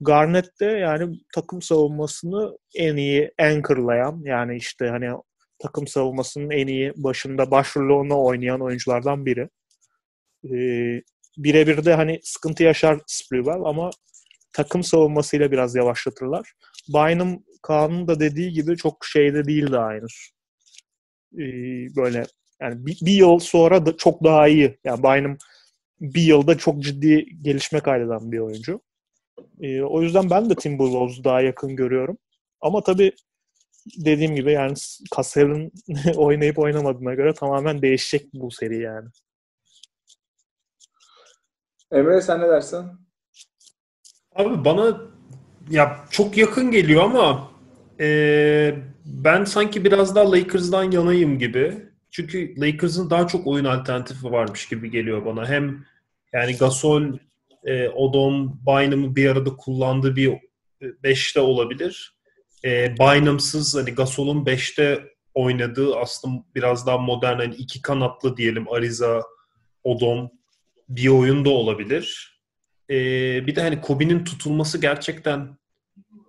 Garnett 0.00 0.60
de 0.60 0.66
yani 0.66 1.18
takım 1.34 1.62
savunmasını 1.62 2.58
en 2.74 2.96
iyi 2.96 3.32
anchorlayan 3.38 4.20
yani 4.24 4.56
işte 4.56 4.88
hani 4.88 5.10
takım 5.58 5.86
savunmasının 5.86 6.50
en 6.50 6.66
iyi 6.66 6.92
başında 6.96 7.50
başrolünü 7.50 8.14
oynayan 8.14 8.60
oyunculardan 8.60 9.26
biri. 9.26 9.48
Ee, 10.44 11.02
birebir 11.36 11.84
de 11.84 11.94
hani 11.94 12.20
sıkıntı 12.22 12.62
yaşar 12.62 13.00
Sprewell 13.06 13.60
ama 13.64 13.90
takım 14.52 14.82
savunmasıyla 14.82 15.52
biraz 15.52 15.74
yavaşlatırlar. 15.74 16.52
Bynum 16.88 17.44
Kaan'ın 17.62 18.08
da 18.08 18.20
dediği 18.20 18.52
gibi 18.52 18.76
çok 18.76 19.04
şeyde 19.06 19.44
değildi 19.44 19.76
henüz. 19.76 20.30
Ee, 21.34 21.96
böyle 21.96 22.26
yani 22.60 22.86
bir, 22.86 22.98
bir 23.06 23.12
yıl 23.12 23.38
sonra 23.38 23.86
da 23.86 23.96
çok 23.96 24.24
daha 24.24 24.48
iyi. 24.48 24.78
Yani 24.84 25.02
Bynum 25.02 25.38
bir 26.00 26.22
yılda 26.22 26.58
çok 26.58 26.82
ciddi 26.82 27.26
gelişme 27.42 27.80
kaydeden 27.80 28.32
bir 28.32 28.38
oyuncu. 28.38 28.80
Ee, 29.60 29.82
o 29.82 30.02
yüzden 30.02 30.30
ben 30.30 30.50
de 30.50 30.54
Timberwolves'u 30.54 31.24
daha 31.24 31.40
yakın 31.40 31.76
görüyorum. 31.76 32.18
Ama 32.60 32.82
tabii 32.82 33.12
dediğim 33.86 34.36
gibi 34.36 34.52
yani 34.52 34.74
Cassell'in 35.16 35.72
oynayıp 36.16 36.58
oynamadığına 36.58 37.14
göre 37.14 37.34
tamamen 37.34 37.82
değişecek 37.82 38.28
bu 38.34 38.50
seri 38.50 38.80
yani. 38.80 39.08
Emre 41.92 42.20
sen 42.20 42.40
ne 42.40 42.48
dersin? 42.48 42.86
Abi 44.34 44.64
bana 44.64 45.00
ya 45.70 46.04
çok 46.10 46.36
yakın 46.36 46.70
geliyor 46.70 47.02
ama 47.02 47.50
e, 48.00 48.74
ben 49.04 49.44
sanki 49.44 49.84
biraz 49.84 50.14
daha 50.14 50.32
Lakers'dan 50.32 50.90
yanayım 50.90 51.38
gibi. 51.38 51.74
Çünkü 52.10 52.60
Lakers'ın 52.60 53.10
daha 53.10 53.26
çok 53.26 53.46
oyun 53.46 53.64
alternatifi 53.64 54.32
varmış 54.32 54.68
gibi 54.68 54.90
geliyor 54.90 55.24
bana. 55.24 55.48
Hem 55.48 55.84
yani 56.32 56.56
Gasol, 56.56 57.02
e, 57.64 57.88
Odom, 57.88 58.60
Bynum'u 58.66 59.16
bir 59.16 59.28
arada 59.30 59.56
kullandığı 59.56 60.16
bir 60.16 60.38
beşte 61.02 61.40
olabilir. 61.40 62.13
E, 62.64 62.94
Bynum'sız 62.98 63.74
hani 63.74 63.90
Gasol'un 63.90 64.46
beşte 64.46 65.04
oynadığı 65.34 65.96
aslında 65.96 66.44
biraz 66.54 66.86
daha 66.86 66.98
modern 66.98 67.38
hani 67.38 67.54
iki 67.54 67.82
kanatlı 67.82 68.36
diyelim 68.36 68.72
Ariza, 68.72 69.22
Odom 69.84 70.30
bir 70.88 71.08
oyun 71.08 71.44
da 71.44 71.50
olabilir. 71.50 72.34
E, 72.90 72.96
bir 73.46 73.56
de 73.56 73.60
hani 73.60 73.80
Kobe'nin 73.80 74.24
tutulması 74.24 74.80
gerçekten 74.80 75.58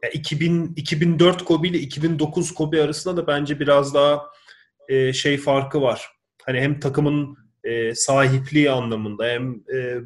yani 0.04 0.14
2000 0.14 0.74
2004 0.76 1.46
Kobe 1.46 1.68
ile 1.68 1.80
2009 1.80 2.54
Kobe 2.54 2.84
arasında 2.84 3.18
da 3.18 3.28
bence 3.28 3.60
biraz 3.60 3.94
daha 3.94 4.24
e, 4.90 5.14
şey 5.14 5.38
farkı 5.38 5.82
var. 5.82 6.08
Hani 6.46 6.60
hem 6.60 6.80
takımın 6.80 7.38
e, 7.64 7.96
sahipliği 7.96 8.72
anlamında 8.72 9.26
hem 9.26 9.64
e, 9.76 9.98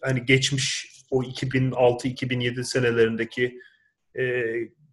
hani 0.00 0.24
geçmiş 0.26 0.92
o 1.10 1.22
2006-2007 1.22 2.64
senelerindeki 2.64 3.58
e, 4.18 4.44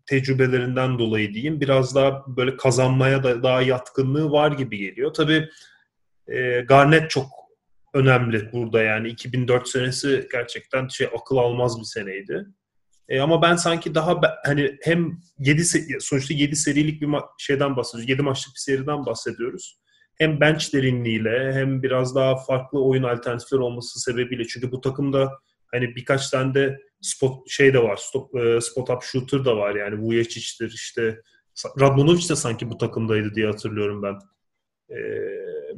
tecrübelerinden 0.10 1.00
dolayı 1.00 1.34
diyeyim 1.34 1.62
biraz 1.62 1.96
daha 1.96 2.24
böyle 2.28 2.58
kazanmaya 2.58 3.24
da 3.24 3.44
daha 3.44 3.62
yatkınlığı 3.62 4.32
var 4.32 4.52
gibi 4.52 4.78
geliyor. 4.78 5.14
Tabii 5.14 5.50
e, 6.28 6.62
Garnett 6.62 7.10
çok 7.10 7.26
önemli 7.94 8.52
burada 8.52 8.84
yani 8.84 9.08
2004 9.08 9.68
senesi 9.68 10.28
gerçekten 10.32 10.88
şey 10.88 11.08
akıl 11.20 11.38
almaz 11.38 11.80
bir 11.80 11.86
seneydi. 11.86 12.46
E, 13.10 13.20
ama 13.20 13.42
ben 13.42 13.56
sanki 13.56 13.96
daha 13.96 14.22
hani 14.46 14.78
hem 14.82 15.18
7 15.40 15.64
sonuçta 16.00 16.34
7 16.34 16.56
serilik 16.56 17.02
bir 17.02 17.08
ma- 17.08 17.28
şeyden 17.38 17.78
bahsediyoruz. 17.78 18.10
7 18.10 18.22
maçlık 18.22 18.56
bir 18.56 18.60
seriden 18.60 19.06
bahsediyoruz. 19.06 19.80
Hem 20.18 20.42
bench 20.42 20.74
derinliğiyle 20.74 21.54
hem 21.54 21.84
biraz 21.84 22.16
daha 22.16 22.36
farklı 22.36 22.84
oyun 22.84 23.04
alternatifleri 23.04 23.62
olması 23.62 24.00
sebebiyle 24.00 24.46
çünkü 24.46 24.72
bu 24.72 24.82
takımda 24.82 25.32
hani 25.72 25.96
birkaç 25.96 26.30
tane 26.30 26.54
de 26.54 26.80
spot 27.02 27.50
şey 27.50 27.74
de 27.74 27.84
var. 27.84 27.98
Stop, 27.98 28.36
e, 28.36 28.62
spot 28.62 28.90
up 28.90 29.04
shooter 29.04 29.46
da 29.46 29.58
var 29.58 29.76
yani 29.76 30.02
Vujicic'tir 30.02 30.72
işte 30.76 31.22
Radmanovic 31.80 32.30
de 32.30 32.36
sanki 32.36 32.70
bu 32.70 32.78
takımdaydı 32.78 33.36
diye 33.36 33.48
hatırlıyorum 33.48 34.04
ben. 34.04 34.16
Ee, 34.90 35.76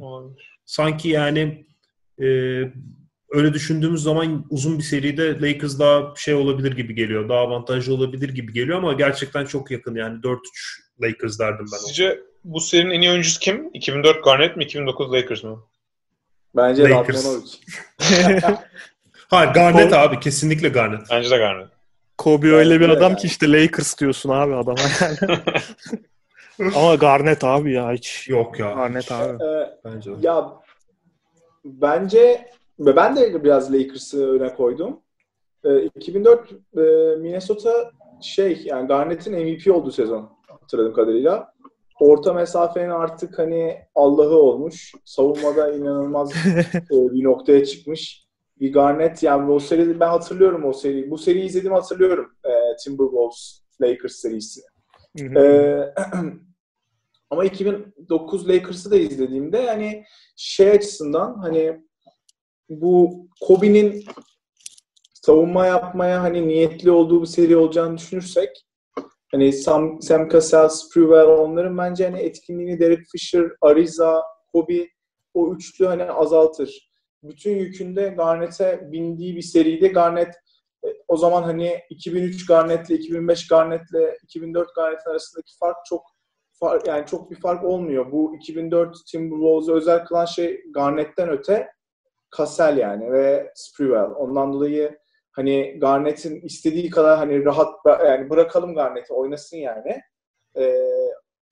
sanki 0.64 1.08
yani 1.08 1.66
e, 2.22 2.26
öyle 3.30 3.54
düşündüğümüz 3.54 4.02
zaman 4.02 4.46
uzun 4.50 4.78
bir 4.78 4.82
seride 4.82 5.40
Lakers 5.40 5.78
daha 5.78 6.14
şey 6.16 6.34
olabilir 6.34 6.76
gibi 6.76 6.94
geliyor. 6.94 7.28
Daha 7.28 7.38
avantajlı 7.38 7.94
olabilir 7.94 8.28
gibi 8.28 8.52
geliyor 8.52 8.78
ama 8.78 8.92
gerçekten 8.92 9.44
çok 9.44 9.70
yakın 9.70 9.94
yani 9.94 10.20
4-3 10.20 10.38
Lakers 11.02 11.38
derdim 11.38 11.66
ben. 11.72 11.78
Sizce 11.78 12.20
bu 12.44 12.60
serinin 12.60 12.90
en 12.90 13.00
iyi 13.00 13.10
oyuncusu 13.10 13.40
kim? 13.40 13.70
2004 13.74 14.24
Garnett 14.24 14.56
mi 14.56 14.64
2009 14.64 15.12
Lakers 15.12 15.44
mı? 15.44 15.64
Bence 16.56 16.82
Lakers. 16.82 17.26
Radmanovic. 17.26 17.50
Hayır 19.32 19.52
Garnett 19.52 19.92
abi 19.92 20.20
kesinlikle 20.20 20.68
Garnett. 20.68 21.00
Bence 21.10 21.30
de 21.30 21.38
Garnett. 21.38 21.68
Kobe 22.18 22.52
öyle 22.52 22.80
bir 22.80 22.88
adam 22.88 23.10
yani. 23.10 23.16
ki 23.20 23.26
işte 23.26 23.52
Lakers 23.52 24.00
diyorsun 24.00 24.30
abi 24.30 24.54
adama. 24.54 24.78
Ama 26.76 26.94
Garnett 26.94 27.44
abi 27.44 27.72
ya 27.72 27.92
hiç. 27.92 28.28
Yok 28.28 28.58
ya. 28.58 28.72
Garnett 28.72 29.12
abi. 29.12 29.44
Ee, 29.44 29.70
Bence 29.84 30.10
de. 30.10 30.16
ya 30.20 30.52
bence 31.64 32.48
ve 32.80 32.96
ben 32.96 33.16
de 33.16 33.44
biraz 33.44 33.72
Lakers'ı 33.72 34.32
öne 34.32 34.54
koydum. 34.54 35.00
Ee, 35.64 35.82
2004 35.82 36.52
e, 36.52 36.80
Minnesota 37.16 37.90
şey 38.22 38.62
yani 38.64 38.88
Garnett'in 38.88 39.32
MVP 39.32 39.76
olduğu 39.76 39.92
sezon 39.92 40.30
hatırladığım 40.48 40.94
kadarıyla. 40.94 41.52
Orta 42.00 42.32
mesafenin 42.32 42.90
artık 42.90 43.38
hani 43.38 43.78
Allah'ı 43.94 44.36
olmuş. 44.36 44.94
Savunmada 45.04 45.72
inanılmaz 45.72 46.32
e, 46.74 46.90
bir 46.90 47.24
noktaya 47.24 47.64
çıkmış. 47.64 48.21
Bir 48.62 48.72
Garnett 48.72 49.22
yani 49.22 49.50
o 49.50 49.58
seride 49.58 50.00
ben 50.00 50.08
hatırlıyorum 50.08 50.64
o 50.64 50.72
seriyi. 50.72 51.10
Bu 51.10 51.18
seriyi 51.18 51.44
izlediğimi 51.44 51.76
hatırlıyorum. 51.76 52.32
E, 52.44 52.50
Timberwolves 52.84 53.62
Lakers 53.82 54.12
serisi. 54.12 54.60
Ee, 55.20 55.94
ama 57.30 57.44
2009 57.44 58.48
Lakers'ı 58.48 58.90
da 58.90 58.96
izlediğimde 58.96 59.58
yani 59.58 60.04
şey 60.36 60.70
açısından 60.70 61.34
hani 61.34 61.80
bu 62.68 63.26
Kobe'nin 63.40 64.04
savunma 65.14 65.66
yapmaya 65.66 66.22
hani 66.22 66.48
niyetli 66.48 66.90
olduğu 66.90 67.22
bir 67.22 67.26
seri 67.26 67.56
olacağını 67.56 67.98
düşünürsek 67.98 68.48
hani 69.32 69.52
Sam, 69.52 70.02
Sam 70.02 70.28
Cassell, 70.28 70.68
Sprewell 70.68 71.26
onların 71.26 71.78
bence 71.78 72.04
hani 72.04 72.20
etkinliğini 72.20 72.80
Derek 72.80 73.06
Fisher, 73.12 73.50
Ariza, 73.60 74.22
Kobe 74.52 74.88
o 75.34 75.54
üçlü 75.54 75.86
hani 75.86 76.04
azaltır. 76.04 76.91
Bütün 77.22 77.56
yükünde 77.56 78.08
Garnett'e 78.08 78.92
bindiği 78.92 79.36
bir 79.36 79.42
seride 79.42 79.88
Garnett 79.88 80.34
e, 80.84 80.88
o 81.08 81.16
zaman 81.16 81.42
hani 81.42 81.80
2003 81.90 82.46
Garnett'le 82.46 82.90
2005 82.90 83.48
Garnett'le 83.48 84.16
2004 84.24 84.74
Garnett'in 84.74 85.10
arasındaki 85.10 85.58
fark 85.58 85.76
çok 85.84 86.02
fark, 86.60 86.86
yani 86.86 87.06
çok 87.06 87.30
bir 87.30 87.40
fark 87.40 87.64
olmuyor. 87.64 88.12
Bu 88.12 88.36
2004 88.36 88.96
Timberwolves'u 89.12 89.74
özel 89.74 90.04
kılan 90.04 90.24
şey 90.24 90.60
Garnett'ten 90.74 91.28
öte 91.28 91.68
Cassell 92.36 92.78
yani 92.78 93.12
ve 93.12 93.52
Sprewell. 93.54 94.10
Ondan 94.16 94.52
dolayı 94.52 94.98
hani 95.32 95.78
Garnett'in 95.80 96.40
istediği 96.40 96.90
kadar 96.90 97.18
hani 97.18 97.44
rahat 97.44 97.74
yani 97.86 98.30
bırakalım 98.30 98.74
Garnett'i 98.74 99.14
oynasın 99.14 99.56
yani. 99.56 100.00
Ee, 100.56 100.74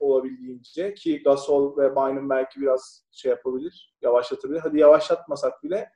olabildiğince 0.01 0.95
ki 0.95 1.23
Gasol 1.23 1.77
ve 1.77 1.97
Bynum 1.97 2.31
belki 2.31 2.61
biraz 2.61 3.05
şey 3.11 3.31
yapabilir, 3.31 3.95
yavaşlatabilir. 4.03 4.61
Hadi 4.61 4.79
yavaşlatmasak 4.79 5.63
bile 5.63 5.89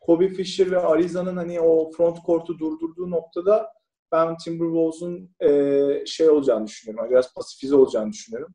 Kobe 0.00 0.28
Fisher 0.28 0.70
ve 0.70 0.78
Ariza'nın 0.78 1.36
hani 1.36 1.60
o 1.60 1.90
front 1.90 2.18
court'u 2.26 2.58
durdurduğu 2.58 3.10
noktada 3.10 3.72
ben 4.12 4.36
Timberwolves'un 4.36 5.30
e, 5.40 6.06
şey 6.06 6.30
olacağını 6.30 6.66
düşünüyorum. 6.66 7.10
Biraz 7.10 7.34
pasifize 7.34 7.76
olacağını 7.76 8.12
düşünüyorum. 8.12 8.54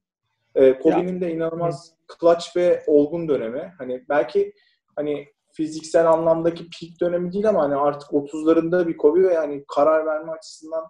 E, 0.55 0.79
Kobe'nin 0.79 1.21
de 1.21 1.33
inanılmaz 1.33 1.93
clutch 2.19 2.55
ve 2.55 2.83
olgun 2.87 3.29
dönemi. 3.29 3.73
Hani 3.77 4.05
belki 4.09 4.53
hani 4.95 5.27
fiziksel 5.53 6.11
anlamdaki 6.11 6.63
peak 6.63 7.01
dönemi 7.01 7.33
değil 7.33 7.49
ama 7.49 7.63
hani 7.63 7.75
artık 7.75 8.09
30'larında 8.09 8.87
bir 8.87 8.97
Kobe 8.97 9.23
ve 9.23 9.33
yani 9.33 9.63
karar 9.67 10.05
verme 10.05 10.31
açısından 10.31 10.83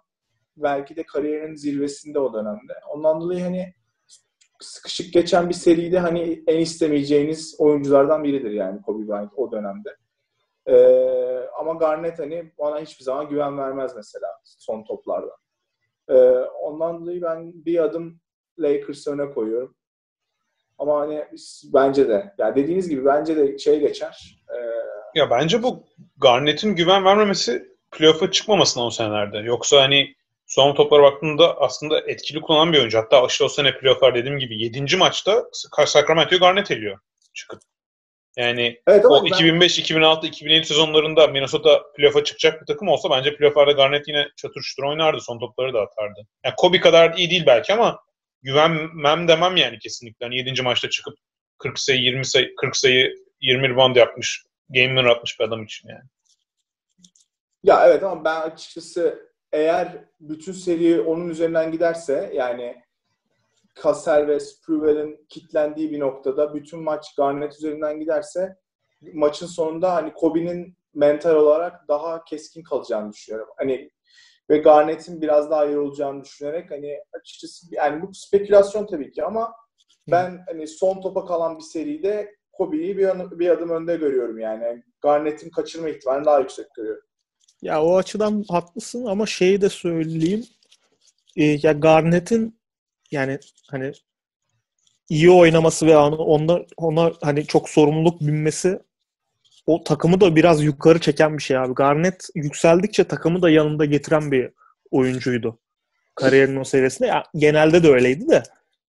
belki 0.56 0.96
de 0.96 1.02
kariyerinin 1.02 1.54
zirvesinde 1.54 2.18
o 2.18 2.32
dönemde. 2.32 2.72
Ondan 2.94 3.20
dolayı 3.20 3.42
hani 3.42 3.74
sıkışık 4.60 5.12
geçen 5.12 5.48
bir 5.48 5.54
seride 5.54 5.98
hani 5.98 6.42
en 6.46 6.58
istemeyeceğiniz 6.58 7.56
oyunculardan 7.58 8.24
biridir 8.24 8.50
yani 8.50 8.82
Kobe 8.82 9.08
Bryant 9.08 9.32
o 9.36 9.52
dönemde. 9.52 9.96
Ee, 10.66 11.46
ama 11.58 11.72
Garnett 11.72 12.18
hani 12.18 12.52
bana 12.58 12.80
hiçbir 12.80 13.04
zaman 13.04 13.28
güven 13.28 13.58
vermez 13.58 13.96
mesela 13.96 14.28
son 14.44 14.84
toplarda. 14.84 15.36
Ee, 16.08 16.14
ondan 16.62 17.00
dolayı 17.00 17.22
ben 17.22 17.52
bir 17.64 17.84
adım 17.84 18.20
Lakers 18.58 19.06
öne 19.06 19.30
koyuyorum. 19.30 19.76
Ama 20.78 21.00
hani 21.00 21.24
bence 21.64 22.08
de, 22.08 22.34
yani 22.38 22.56
dediğiniz 22.56 22.88
gibi 22.88 23.04
bence 23.04 23.36
de 23.36 23.58
şey 23.58 23.80
geçer. 23.80 24.44
Ee, 24.54 25.18
ya 25.18 25.30
bence 25.30 25.62
bu 25.62 25.84
Garnett'in 26.16 26.74
güven 26.76 27.04
vermemesi 27.04 27.76
playoff'a 27.90 28.30
çıkmamasına 28.30 28.86
o 28.86 28.90
senelerde. 28.90 29.38
Yoksa 29.38 29.82
hani 29.82 30.14
son 30.50 30.74
toplara 30.74 31.02
baktığında 31.02 31.60
aslında 31.60 32.00
etkili 32.00 32.40
kullanan 32.40 32.72
bir 32.72 32.78
oyuncu. 32.78 32.98
Hatta 32.98 33.26
işte 33.28 33.44
o 33.44 33.48
sene 33.48 33.78
playoff'lar 33.78 34.14
dediğim 34.14 34.38
gibi 34.38 34.62
7. 34.62 34.96
maçta 34.96 35.44
Sacramento'yu 35.86 36.40
Garnett 36.40 36.70
eliyor 36.70 36.98
çıkıp. 37.34 37.60
Yani 38.36 38.80
evet, 38.86 39.06
o 39.06 39.24
ben... 39.24 39.28
2005, 39.28 39.78
2006, 39.78 40.26
2007 40.26 40.66
sezonlarında 40.66 41.26
Minnesota 41.26 41.82
playoff'a 41.96 42.24
çıkacak 42.24 42.60
bir 42.60 42.66
takım 42.66 42.88
olsa 42.88 43.10
bence 43.10 43.36
playoff'larda 43.36 43.72
Garnett 43.72 44.08
yine 44.08 44.28
çatır 44.36 44.60
çutur 44.60 44.82
oynardı. 44.82 45.20
Son 45.20 45.38
topları 45.38 45.74
da 45.74 45.80
atardı. 45.80 46.26
Yani 46.44 46.54
Kobe 46.56 46.80
kadar 46.80 47.14
iyi 47.14 47.30
değil 47.30 47.46
belki 47.46 47.74
ama 47.74 48.00
güvenmem 48.42 49.28
demem 49.28 49.56
yani 49.56 49.78
kesinlikle. 49.78 50.26
Hani 50.26 50.36
7. 50.36 50.62
maçta 50.62 50.90
çıkıp 50.90 51.14
40 51.58 51.78
sayı, 51.78 52.00
20 52.00 52.26
sayı, 52.26 52.54
40 52.56 52.76
sayı, 52.76 53.14
20 53.40 53.68
rebound 53.68 53.96
yapmış, 53.96 54.44
game 54.68 54.86
winner 54.86 55.04
atmış 55.04 55.40
bir 55.40 55.44
adam 55.44 55.64
için 55.64 55.88
yani. 55.88 56.04
Ya 57.62 57.86
evet 57.86 58.02
ama 58.02 58.24
ben 58.24 58.40
açıkçası 58.40 59.29
eğer 59.52 60.04
bütün 60.20 60.52
seri 60.52 61.00
onun 61.00 61.28
üzerinden 61.28 61.72
giderse 61.72 62.30
yani 62.34 62.82
Kassel 63.74 64.26
ve 64.26 64.40
Spruvel'in 64.40 65.26
kitlendiği 65.28 65.90
bir 65.90 66.00
noktada 66.00 66.54
bütün 66.54 66.82
maç 66.82 67.14
Garnett 67.16 67.52
üzerinden 67.52 68.00
giderse 68.00 68.56
maçın 69.12 69.46
sonunda 69.46 69.94
hani 69.94 70.12
Kobe'nin 70.12 70.76
mental 70.94 71.34
olarak 71.34 71.88
daha 71.88 72.24
keskin 72.24 72.62
kalacağını 72.62 73.12
düşünüyorum. 73.12 73.54
Hani 73.56 73.90
ve 74.50 74.58
Garnett'in 74.58 75.22
biraz 75.22 75.50
daha 75.50 75.66
iyi 75.66 75.78
olacağını 75.78 76.24
düşünerek 76.24 76.70
hani 76.70 76.98
açıkçası 77.12 77.66
yani 77.70 78.02
bu 78.02 78.14
spekülasyon 78.14 78.86
tabii 78.86 79.12
ki 79.12 79.24
ama 79.24 79.52
ben 80.10 80.44
hani 80.48 80.66
son 80.66 81.00
topa 81.00 81.24
kalan 81.24 81.58
bir 81.58 81.62
seride 81.62 82.34
Kobe'yi 82.52 82.98
bir, 82.98 83.08
bir 83.38 83.50
adım 83.50 83.70
önde 83.70 83.96
görüyorum 83.96 84.38
yani. 84.38 84.82
Garnett'in 85.02 85.50
kaçırma 85.50 85.88
ihtimalini 85.88 86.24
daha 86.24 86.40
yüksek 86.40 86.74
görüyorum. 86.74 87.02
Ya 87.62 87.82
o 87.82 87.96
açıdan 87.96 88.44
haklısın 88.48 89.04
ama 89.06 89.26
şeyi 89.26 89.60
de 89.60 89.68
söyleyeyim. 89.68 90.46
E, 91.36 91.44
ya 91.62 91.72
Garnett'in 91.72 92.60
yani 93.12 93.38
hani 93.70 93.92
iyi 95.08 95.30
oynaması 95.30 95.86
ve 95.86 95.96
ona, 95.96 96.60
ona 96.76 97.12
hani 97.22 97.46
çok 97.46 97.68
sorumluluk 97.68 98.20
binmesi 98.20 98.78
o 99.66 99.84
takımı 99.84 100.20
da 100.20 100.36
biraz 100.36 100.64
yukarı 100.64 101.00
çeken 101.00 101.38
bir 101.38 101.42
şey 101.44 101.58
abi. 101.58 101.74
Garnett 101.74 102.28
yükseldikçe 102.34 103.04
takımı 103.04 103.42
da 103.42 103.50
yanında 103.50 103.84
getiren 103.84 104.32
bir 104.32 104.50
oyuncuydu. 104.92 105.58
Kariyerinin 106.16 106.60
o 106.60 106.64
seviyesinde. 106.64 107.08
Yani 107.08 107.24
genelde 107.36 107.82
de 107.82 107.88
öyleydi 107.88 108.28
de. 108.28 108.42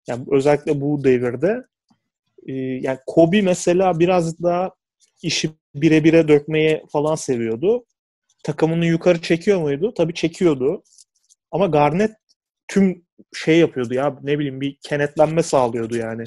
Yani 0.08 0.26
özellikle 0.32 0.82
bu 0.82 1.06
devirde 1.06 1.64
e, 2.48 2.54
yani 2.54 3.00
Kobe 3.08 3.42
mesela 3.42 4.00
biraz 4.00 4.44
daha 4.44 4.72
işi 5.24 5.52
bire 5.76 6.04
bire 6.04 6.28
dökmeyi 6.28 6.84
falan 6.92 7.16
seviyordu. 7.16 7.86
Takımını 8.44 8.86
yukarı 8.86 9.22
çekiyor 9.22 9.62
muydu? 9.62 9.94
Tabii 9.98 10.14
çekiyordu. 10.14 10.84
Ama 11.52 11.68
Garnett 11.68 12.12
tüm 12.68 13.06
şey 13.34 13.60
yapıyordu 13.60 13.94
ya 13.94 14.18
ne 14.24 14.40
bileyim 14.40 14.62
bir 14.62 14.78
kenetlenme 14.84 15.44
sağlıyordu 15.44 15.98
yani. 15.98 16.24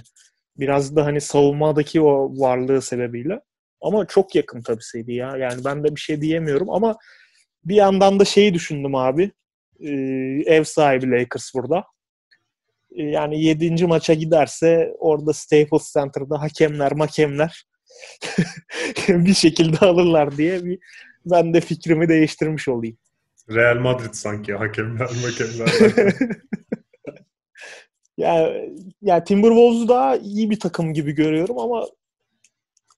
Biraz 0.56 0.96
da 0.96 1.04
hani 1.06 1.20
savunmadaki 1.20 2.00
o 2.00 2.30
varlığı 2.40 2.82
sebebiyle. 2.82 3.40
Ama 3.80 4.06
çok 4.06 4.34
yakın 4.34 4.62
tabii 4.62 4.82
seri 4.82 5.14
ya. 5.14 5.36
Yani 5.36 5.64
ben 5.64 5.84
de 5.84 5.96
bir 5.96 6.00
şey 6.00 6.20
diyemiyorum 6.20 6.70
ama 6.70 6.96
bir 7.64 7.74
yandan 7.74 8.20
da 8.20 8.24
şeyi 8.24 8.54
düşündüm 8.54 8.94
abi. 8.94 9.32
Ee, 9.80 9.90
ev 10.46 10.64
sahibi 10.64 11.10
Lakers 11.10 11.54
burada. 11.54 11.84
Ee, 12.96 13.02
yani 13.02 13.42
7. 13.42 13.86
maça 13.86 14.14
giderse 14.14 14.94
orada 14.98 15.32
Staples 15.32 15.92
Center'da 15.92 16.40
hakemler 16.40 16.92
makemler 16.92 17.64
bir 19.08 19.34
şekilde 19.34 19.78
alırlar 19.78 20.36
diye 20.36 20.64
bir 20.64 20.78
ben 21.26 21.54
de 21.54 21.60
fikrimi 21.60 22.08
değiştirmiş 22.08 22.68
olayım. 22.68 22.96
Real 23.50 23.76
Madrid 23.76 24.12
sanki 24.12 24.54
hakemler 24.54 25.06
hakemler. 25.06 25.68
ya, 28.16 28.54
ya 29.02 29.24
Timberwolves'u 29.24 29.88
daha 29.88 30.16
iyi 30.16 30.50
bir 30.50 30.60
takım 30.60 30.92
gibi 30.92 31.12
görüyorum 31.12 31.58
ama 31.58 31.86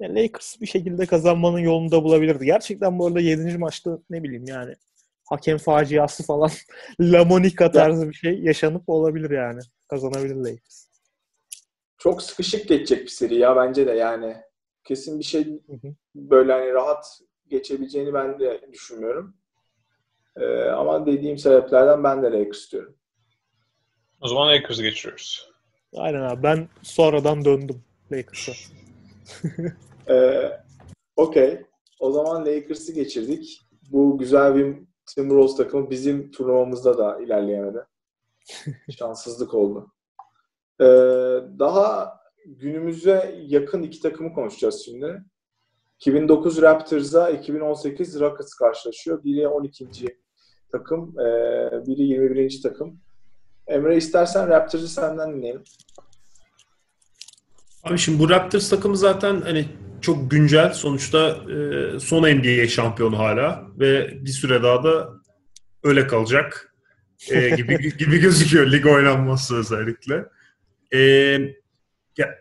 yani 0.00 0.22
Lakers 0.22 0.60
bir 0.60 0.66
şekilde 0.66 1.06
kazanmanın 1.06 1.58
yolunu 1.58 1.90
da 1.90 2.04
bulabilirdi. 2.04 2.44
Gerçekten 2.44 2.98
bu 2.98 3.06
arada 3.06 3.20
7. 3.20 3.58
maçta 3.58 3.98
ne 4.10 4.22
bileyim 4.22 4.44
yani 4.46 4.74
hakem 5.24 5.58
faciası 5.58 6.22
falan 6.22 6.50
La 7.00 7.24
Monica 7.24 7.70
tarzı 7.70 8.08
bir 8.08 8.14
şey 8.14 8.38
yaşanıp 8.38 8.88
olabilir 8.88 9.30
yani. 9.30 9.60
Kazanabilir 9.88 10.36
Lakers. 10.36 10.86
Çok 11.98 12.22
sıkışık 12.22 12.68
geçecek 12.68 13.02
bir 13.02 13.10
seri 13.10 13.34
ya 13.34 13.56
bence 13.56 13.86
de 13.86 13.92
yani. 13.92 14.36
Kesin 14.84 15.18
bir 15.18 15.24
şey 15.24 15.62
böyle 16.14 16.52
hani 16.52 16.72
rahat 16.72 17.20
geçebileceğini 17.50 18.14
ben 18.14 18.40
de 18.40 18.68
düşünmüyorum. 18.72 19.36
Ee, 20.36 20.64
ama 20.64 21.06
dediğim 21.06 21.38
sebeplerden 21.38 22.04
ben 22.04 22.22
de 22.22 22.26
Lakers 22.26 22.72
diyorum. 22.72 22.96
O 24.20 24.28
zaman 24.28 24.48
Lakers'ı 24.48 24.82
geçiyoruz. 24.82 25.50
Aynen 25.96 26.20
abi. 26.20 26.42
Ben 26.42 26.68
sonradan 26.82 27.44
döndüm 27.44 27.84
Lakers'a. 28.12 28.52
ee, 30.12 30.60
Okey. 31.16 31.60
O 32.00 32.12
zaman 32.12 32.46
Lakers'ı 32.46 32.92
geçirdik. 32.92 33.60
Bu 33.90 34.18
güzel 34.18 34.54
bir 34.54 34.76
Timberwolves 35.14 35.56
takımı 35.56 35.90
bizim 35.90 36.30
turnuvamızda 36.30 36.98
da 36.98 37.20
ilerleyemedi. 37.20 37.78
Şanssızlık 38.98 39.54
oldu. 39.54 39.92
Ee, 40.80 40.84
daha 41.58 42.20
günümüze 42.46 43.34
yakın 43.46 43.82
iki 43.82 44.00
takımı 44.00 44.34
konuşacağız 44.34 44.82
şimdi. 44.84 45.22
2009 46.00 46.62
Raptors'a 46.62 47.30
2018 47.30 48.20
Rockets 48.20 48.54
karşılaşıyor. 48.54 49.24
Biri 49.24 49.48
12. 49.48 49.86
takım, 50.72 51.14
e, 51.20 51.26
biri 51.86 52.02
21. 52.02 52.60
takım. 52.62 53.00
Emre 53.66 53.96
istersen 53.96 54.48
Raptors'ı 54.48 54.88
senden 54.88 55.36
dinleyelim. 55.36 55.62
Abi 57.84 57.98
şimdi 57.98 58.18
bu 58.18 58.30
Raptors 58.30 58.70
takımı 58.70 58.96
zaten 58.96 59.40
hani 59.40 59.68
çok 60.00 60.30
güncel. 60.30 60.72
Sonuçta 60.72 61.28
e, 61.28 62.00
son 62.00 62.22
NBA 62.22 62.68
şampiyonu 62.68 63.18
hala 63.18 63.66
ve 63.78 64.24
bir 64.24 64.30
süre 64.30 64.62
daha 64.62 64.84
da 64.84 65.10
öyle 65.82 66.06
kalacak 66.06 66.74
e, 67.30 67.50
gibi 67.50 67.96
gibi 67.98 68.18
gözüküyor 68.18 68.72
lig 68.72 68.86
oynanması 68.86 69.56
özellikle. 69.56 70.24
E, 70.94 71.38
ya, 72.18 72.38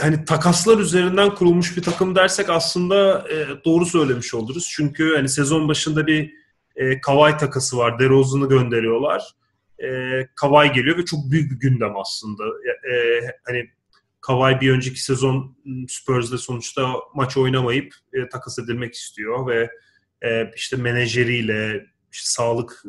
hani 0.00 0.24
takaslar 0.24 0.78
üzerinden 0.78 1.34
kurulmuş 1.34 1.76
bir 1.76 1.82
takım 1.82 2.14
dersek 2.14 2.50
aslında 2.50 3.28
e, 3.30 3.64
doğru 3.64 3.86
söylemiş 3.86 4.34
oluruz. 4.34 4.72
Çünkü 4.76 5.14
hani 5.16 5.28
sezon 5.28 5.68
başında 5.68 6.06
bir 6.06 6.32
e, 6.76 7.00
Kawhi 7.00 7.36
takası 7.36 7.76
var. 7.76 7.98
DeRozan'ı 7.98 8.48
gönderiyorlar. 8.48 9.22
E, 9.78 9.88
Kawhi 10.34 10.72
geliyor 10.72 10.98
ve 10.98 11.04
çok 11.04 11.30
büyük 11.30 11.50
bir 11.50 11.68
gündem 11.68 11.96
aslında. 11.96 12.44
E, 12.92 13.20
hani 13.44 13.70
Kawhi 14.20 14.60
bir 14.60 14.70
önceki 14.70 15.02
sezon 15.02 15.56
Spurs'da 15.88 16.38
sonuçta 16.38 16.92
maç 17.14 17.36
oynamayıp 17.36 17.94
e, 18.12 18.28
takas 18.28 18.58
edilmek 18.58 18.94
istiyor 18.94 19.46
ve 19.46 19.70
e, 20.24 20.50
işte 20.56 20.76
menajeriyle, 20.76 21.86
işte 22.12 22.28
sağlık 22.28 22.82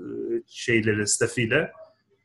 şeyleri, 0.48 1.08
staffiyle 1.08 1.72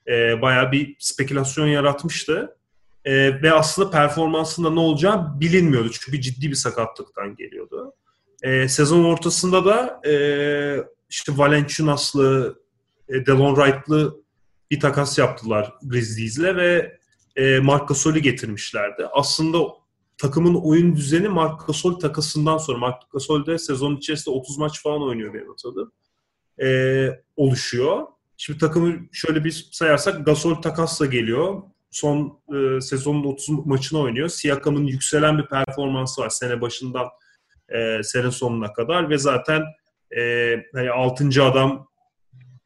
e, 0.08 0.42
bayağı 0.42 0.72
bir 0.72 0.96
spekülasyon 0.98 1.66
yaratmıştı. 1.66 2.56
E, 3.04 3.42
ve 3.42 3.52
aslında 3.52 3.90
performansında 3.90 4.70
ne 4.70 4.80
olacağı 4.80 5.40
bilinmiyordu. 5.40 5.90
Çünkü 5.90 6.20
ciddi 6.20 6.50
bir 6.50 6.54
sakatlıktan 6.54 7.36
geliyordu. 7.36 7.94
E, 8.42 8.68
sezon 8.68 9.04
ortasında 9.04 9.64
da 9.64 10.00
e, 10.08 10.14
işte 11.10 11.38
Valenciunas'lı, 11.38 12.58
e, 13.08 13.26
Delon 13.26 13.54
Wright'lı 13.54 14.22
bir 14.70 14.80
takas 14.80 15.18
yaptılar 15.18 15.72
Grizzlies'le 15.82 16.56
ve 16.56 16.98
e, 17.36 17.58
Marc 17.58 17.84
Gasol'ü 17.84 18.18
getirmişlerdi. 18.18 19.06
Aslında 19.12 19.58
takımın 20.18 20.54
oyun 20.54 20.96
düzeni 20.96 21.28
Marc 21.28 21.66
Gasol 21.66 21.98
takasından 22.00 22.58
sonra 22.58 22.78
Marc 22.78 22.98
Gasol 23.12 23.46
de 23.46 23.58
sezon 23.58 23.96
içerisinde 23.96 24.34
30 24.34 24.58
maç 24.58 24.82
falan 24.82 25.02
oynuyor 25.02 25.34
benim 25.34 25.48
hatırladığım. 25.48 25.92
E, 26.62 27.08
oluşuyor. 27.36 28.06
Şimdi 28.36 28.58
takımı 28.58 28.94
şöyle 29.12 29.44
bir 29.44 29.68
sayarsak 29.72 30.26
Gasol 30.26 30.54
takasla 30.54 31.06
geliyor. 31.06 31.62
Son 31.92 32.40
e, 32.54 32.80
sezonun 32.80 33.24
30 33.24 33.66
maçını 33.66 34.00
oynuyor. 34.00 34.28
Siakam'ın 34.28 34.84
yükselen 34.84 35.38
bir 35.38 35.46
performansı 35.46 36.22
var 36.22 36.28
sene 36.28 36.60
başından 36.60 37.06
e, 37.68 38.02
sene 38.02 38.30
sonuna 38.30 38.72
kadar 38.72 39.10
ve 39.10 39.18
zaten 39.18 39.62
e, 40.16 40.56
hani 40.74 40.90
6. 40.90 41.44
adam 41.44 41.88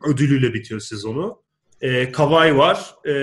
ödülüyle 0.04 0.54
bitiyor 0.54 0.80
sezonu. 0.80 1.42
E, 1.80 2.12
Kawhi 2.12 2.56
var. 2.56 2.94
E, 3.08 3.14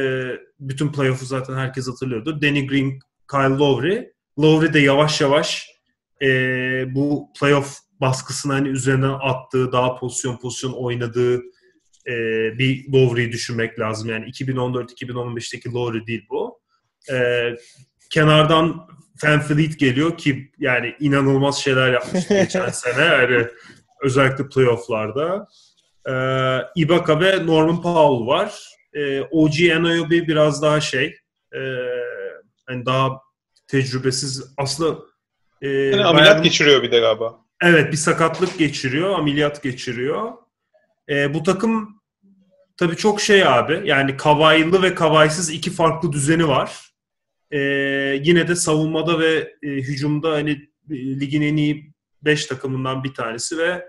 bütün 0.60 0.92
playoff'u 0.92 1.26
zaten 1.26 1.56
herkes 1.56 1.88
hatırlıyordu. 1.88 2.42
Danny 2.42 2.68
Green, 2.68 3.00
Kyle 3.32 3.58
Lowry. 3.58 4.14
Lowry 4.40 4.74
de 4.74 4.80
yavaş 4.80 5.22
yavaş 5.22 5.68
e, 6.22 6.28
bu 6.96 7.30
playoff 7.40 7.78
baskısını 8.02 8.54
hani 8.54 8.68
üzerinden 8.68 9.18
attığı, 9.22 9.72
daha 9.72 9.96
pozisyon 9.96 10.38
pozisyon 10.38 10.74
oynadığı 10.74 11.42
e, 12.08 12.14
bir 12.58 12.94
Lowry'i 12.94 13.32
düşünmek 13.32 13.80
lazım. 13.80 14.10
Yani 14.10 14.26
2014-2015'teki 14.26 15.74
Lowry 15.74 16.08
değil 16.08 16.26
bu. 16.30 16.60
E, 17.12 17.50
kenardan 18.10 18.88
Van 19.24 19.40
Fleet 19.40 19.80
geliyor 19.80 20.18
ki 20.18 20.52
yani 20.60 20.96
inanılmaz 21.00 21.58
şeyler 21.58 21.94
yapmış 21.94 22.28
geçen 22.28 22.70
sene. 22.70 23.06
Yani 23.06 23.48
özellikle 24.04 24.48
playofflarda. 24.48 25.48
E, 26.10 26.14
Ibaka 26.76 27.20
ve 27.20 27.46
Norman 27.46 27.82
Powell 27.82 28.28
var. 28.28 28.74
E, 28.94 29.22
OG 29.22 29.54
Anunoby 29.76 30.20
biraz 30.20 30.62
daha 30.62 30.82
şey 30.82 31.16
e, 31.56 31.60
yani 32.70 32.86
daha 32.86 33.10
tecrübesiz. 33.68 34.54
Aslında 34.58 35.00
e, 35.62 35.68
yani 35.68 36.06
ameliyat 36.06 36.32
bayağı, 36.32 36.44
geçiriyor 36.44 36.84
bir 36.84 36.92
de 36.92 37.00
galiba. 37.00 37.40
Evet 37.62 37.92
bir 37.92 37.98
sakatlık 37.98 38.58
geçiriyor. 38.60 39.20
Ameliyat 39.20 39.64
geçiriyor. 39.64 40.32
E, 41.10 41.34
bu 41.34 41.44
takım 41.44 42.02
tabii 42.78 42.96
çok 42.96 43.22
şey 43.22 43.48
abi. 43.48 43.82
Yani 43.86 44.18
kavaylı 44.18 44.82
ve 44.84 44.96
kavaysız 44.96 45.50
iki 45.50 45.72
farklı 45.72 46.12
düzeni 46.12 46.48
var. 46.48 46.94
E, 47.52 47.60
yine 48.24 48.48
de 48.48 48.56
savunmada 48.56 49.20
ve 49.20 49.56
e, 49.64 49.68
hücumda 49.68 50.32
hani 50.32 50.52
e, 50.92 51.20
ligin 51.20 51.42
en 51.42 51.58
iyi 51.58 51.94
5 52.22 52.46
takımından 52.46 53.04
bir 53.04 53.14
tanesi 53.14 53.58
ve 53.58 53.86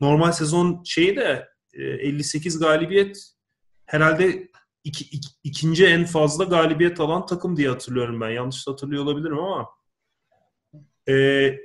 normal 0.00 0.32
sezon 0.32 0.82
şeyi 0.84 1.16
de 1.16 1.48
e, 1.74 1.82
58 1.82 2.58
galibiyet 2.58 3.32
herhalde 3.86 4.48
iki, 4.84 5.04
iki, 5.04 5.28
ikinci 5.44 5.86
en 5.86 6.04
fazla 6.04 6.44
galibiyet 6.44 7.00
alan 7.00 7.26
takım 7.26 7.56
diye 7.56 7.68
hatırlıyorum 7.68 8.20
ben. 8.20 8.30
Yanlış 8.30 8.66
hatırlıyor 8.66 9.04
olabilirim 9.04 9.38
ama 9.38 9.68
e, 11.08 11.14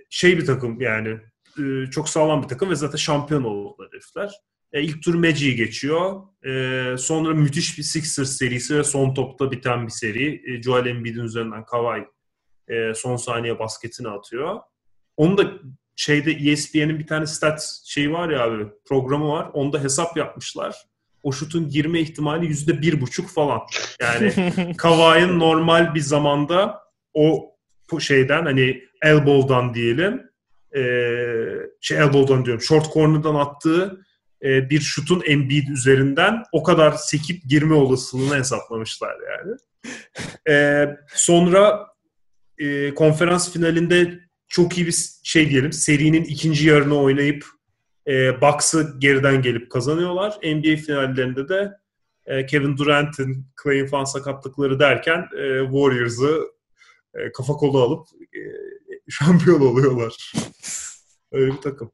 şey 0.10 0.38
bir 0.38 0.46
takım 0.46 0.82
yani 0.82 1.20
e, 1.60 1.86
çok 1.92 2.10
sağlam 2.10 2.44
bir 2.44 2.48
takım 2.48 2.70
ve 2.70 2.76
zaten 2.76 2.98
şampiyon 2.98 3.44
oldular 3.44 3.90
herifler. 3.92 4.32
E, 4.74 4.82
ilk 4.82 5.04
tur 5.04 5.14
Magic'i 5.14 5.56
geçiyor. 5.56 6.22
E, 6.46 6.98
sonra 6.98 7.34
müthiş 7.34 7.78
bir 7.78 7.84
Sixers 7.84 8.38
serisi 8.38 8.78
ve 8.78 8.84
son 8.84 9.14
topta 9.14 9.52
biten 9.52 9.86
bir 9.86 9.92
seri. 9.92 10.42
E, 10.54 10.62
Joel 10.62 10.86
Embiid'in 10.86 11.24
üzerinden 11.24 11.66
Kawhi 11.66 12.06
e, 12.68 12.94
son 12.94 13.16
saniye 13.16 13.60
basketini 13.60 14.08
atıyor. 14.08 14.60
Onu 15.18 15.38
da 15.38 15.52
şeyde 15.96 16.32
ESPN'in 16.32 17.00
bir 17.00 17.08
tane 17.08 17.26
stat 17.26 17.82
şeyi 17.86 18.12
var 18.12 18.30
ya 18.30 18.44
abi 18.44 18.68
programı 18.86 19.30
var. 19.30 19.50
Onda 19.54 19.84
hesap 19.84 20.18
yapmışlar. 20.18 20.76
O 21.24 21.32
şutun 21.32 21.70
girme 21.70 22.00
ihtimali 22.00 22.46
yüzde 22.46 22.82
bir 22.82 23.02
buçuk 23.02 23.30
falan. 23.30 23.62
Yani 24.02 24.34
Kawhi'nin 24.78 25.40
normal 25.40 25.96
bir 25.96 26.00
zamanda 26.00 26.82
o 27.14 27.52
şeyden 28.00 28.44
hani 28.44 28.84
elbow'dan 29.02 29.74
diyelim 29.74 30.32
e, 30.76 30.82
şey 31.82 31.98
elbow'dan 31.98 32.46
diyorum 32.46 32.62
short 32.62 32.94
corner'dan 32.94 33.36
attığı 33.36 34.06
e, 34.44 34.70
bir 34.70 34.80
şutun 34.80 35.24
Embiid 35.26 35.68
üzerinden 35.68 36.44
o 36.52 36.64
kadar 36.64 36.92
sekip 36.92 37.50
girme 37.50 37.74
olasılığını 37.74 38.36
hesaplamışlar 38.36 39.16
yani. 39.30 39.58
E, 40.50 40.88
sonra 41.14 41.88
e, 42.58 42.94
konferans 42.94 43.54
finalinde 43.54 44.20
çok 44.48 44.78
iyi 44.78 44.88
bir 44.88 44.96
şey 45.24 45.50
diyelim 45.50 45.74
serinin 45.74 46.24
ikinci 46.24 46.68
yarını 46.68 47.00
oynayıp 47.00 47.46
e, 48.08 48.42
Bucks'ı 48.42 48.96
geriden 49.00 49.42
gelip 49.42 49.70
kazanıyorlar. 49.70 50.38
NBA 50.44 50.76
finallerinde 50.76 51.50
de 51.50 51.72
e, 52.26 52.46
Kevin 52.46 52.78
Durant'in, 52.78 53.48
Clay'in 53.64 53.88
falan 53.88 54.04
sakatlıkları 54.04 54.80
derken 54.80 55.20
e, 55.20 55.60
Warriors'ı 55.64 56.42
e, 57.14 57.32
kafa 57.32 57.54
kolu 57.54 57.82
alıp 57.82 58.08
e, 58.36 58.42
şampiyon 59.10 59.62
oluyorlar. 59.62 60.34
Öyle 61.32 61.52
bir 61.52 61.62
takım. 61.62 61.92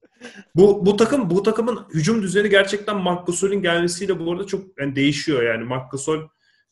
Bu 0.55 0.85
bu 0.85 0.95
takım 0.95 1.29
bu 1.29 1.43
takımın 1.43 1.85
hücum 1.93 2.21
düzeni 2.21 2.49
gerçekten 2.49 2.97
Marc 2.97 3.21
Gasol'ün 3.27 3.61
gelmesiyle 3.61 4.19
bu 4.19 4.31
arada 4.31 4.47
çok 4.47 4.79
yani 4.79 4.95
değişiyor 4.95 5.43
yani 5.43 5.63
Marc 5.63 5.85
Gasol 5.91 6.19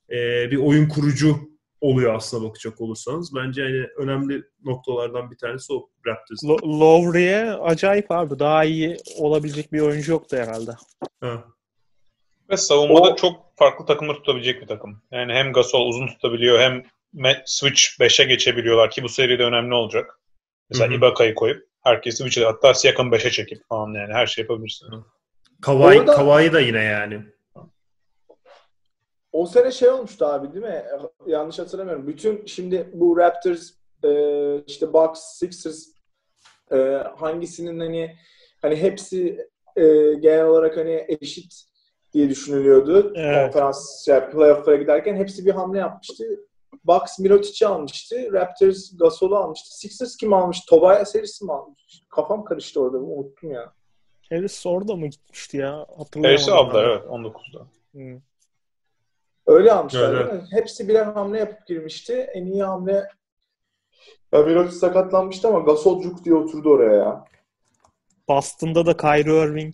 e, 0.10 0.52
bir 0.52 0.58
oyun 0.58 0.90
kurucu 0.90 1.56
oluyor 1.82 2.16
aslında 2.16 2.50
bakacak 2.50 2.82
olursanız. 2.82 3.36
Bence 3.36 3.62
yani 3.62 3.88
önemli 3.98 4.44
noktalardan 4.64 5.32
bir 5.32 5.38
tanesi 5.38 5.74
o 5.74 5.90
Raptors. 6.08 6.44
Lo- 6.44 6.80
Lowry'e 6.80 7.52
acayip 7.52 8.12
abi. 8.12 8.40
Daha 8.40 8.64
iyi 8.64 8.98
olabilecek 9.18 9.74
bir 9.74 9.80
oyuncu 9.80 10.12
yoktu 10.12 10.38
herhalde. 10.38 10.72
Ha. 11.22 11.44
Ve 12.50 12.58
savunmada 12.58 13.14
o... 13.14 13.16
çok 13.16 13.58
farklı 13.58 13.86
takımları 13.86 14.18
tutabilecek 14.18 14.62
bir 14.62 14.68
takım. 14.68 15.02
Yani 15.12 15.34
hem 15.34 15.54
Gasol 15.54 15.88
uzun 15.88 16.08
tutabiliyor 16.08 16.60
hem 16.60 16.84
switch 17.46 17.82
5'e 17.82 18.26
geçebiliyorlar 18.26 18.92
ki 18.92 19.04
bu 19.04 19.10
seride 19.10 19.44
önemli 19.44 19.74
olacak. 19.74 20.20
Mesela 20.70 20.90
Hı-hı. 20.90 20.98
Ibaka'yı 20.98 21.36
koyup 21.36 21.75
herkesi 21.86 22.18
switch 22.18 22.46
hatta 22.46 22.74
Siakam 22.74 23.14
5'e 23.14 23.32
çekip 23.32 23.68
falan 23.70 23.94
yani 23.94 24.14
her 24.14 24.28
şey 24.28 24.42
yapabilirsin. 24.42 24.88
Kawhi, 25.62 26.00
Orada... 26.00 26.14
Kawhi 26.14 26.54
da 26.54 26.60
yine 26.60 26.84
yani. 26.84 27.22
O 29.32 29.46
sene 29.46 29.72
şey 29.72 29.90
olmuştu 29.90 30.26
abi 30.26 30.54
değil 30.54 30.66
mi? 30.66 30.84
Yanlış 31.28 31.60
hatırlamıyorum. 31.60 32.08
Bütün 32.08 32.46
şimdi 32.46 32.90
bu 32.94 33.18
Raptors 33.18 33.72
e, 34.04 34.10
işte 34.68 34.94
Bucks, 34.94 35.22
Sixers 35.22 35.86
e, 36.72 36.78
hangisinin 37.18 37.80
hani 37.80 38.16
hani 38.62 38.76
hepsi 38.76 39.48
e, 39.76 39.84
genel 40.14 40.46
olarak 40.46 40.78
hani 40.78 41.06
eşit 41.22 41.64
diye 42.14 42.30
düşünülüyordu. 42.30 43.14
Evet. 43.16 43.54
Konferans 43.54 44.08
yani 44.08 44.32
playoff'lara 44.32 44.76
giderken 44.76 45.16
hepsi 45.16 45.46
bir 45.46 45.52
hamle 45.52 45.80
yapmıştı. 45.80 46.24
Bucks 46.88 47.20
Mirotic'i 47.20 47.68
almıştı. 47.68 48.34
Raptors 48.34 48.98
Gasol'u 48.98 49.36
almıştı. 49.36 49.78
Sixers 49.78 50.18
kim 50.18 50.34
almış? 50.34 50.62
Tobias 50.70 51.16
Harris 51.16 51.42
mi 51.42 51.54
almış? 51.54 52.04
Kafam 52.10 52.44
karıştı 52.44 52.82
orada. 52.82 52.98
Unuttum 52.98 53.52
ya. 53.52 53.74
Harris 54.30 54.66
orada 54.66 54.96
mı 54.96 55.08
gitmişti 55.08 55.58
ya? 55.58 55.86
Hatırlayamadım. 55.98 56.24
Harris'i 56.24 56.52
aldılar 56.52 56.90
evet 56.90 57.04
19'da. 57.04 57.68
Hmm. 57.92 58.22
Öyle 59.48 59.72
almışlar 59.72 60.14
evet, 60.14 60.32
değil 60.32 60.42
mi? 60.42 60.48
Hepsi 60.52 60.88
birer 60.88 61.06
hamle 61.06 61.40
yapıp 61.40 61.68
girmişti. 61.68 62.14
En 62.14 62.46
iyi 62.46 62.64
hamle 62.64 63.10
ya 64.34 64.42
Mirotic 64.42 64.76
sakatlanmıştı 64.76 65.48
ama 65.48 65.60
Gasol 65.60 66.02
cuk 66.02 66.26
diye 66.26 66.36
oturdu 66.36 66.70
oraya 66.70 66.96
ya. 66.96 67.26
Boston'da 68.30 68.86
da 68.86 68.98
Kyrie 68.98 69.44
Irving 69.44 69.74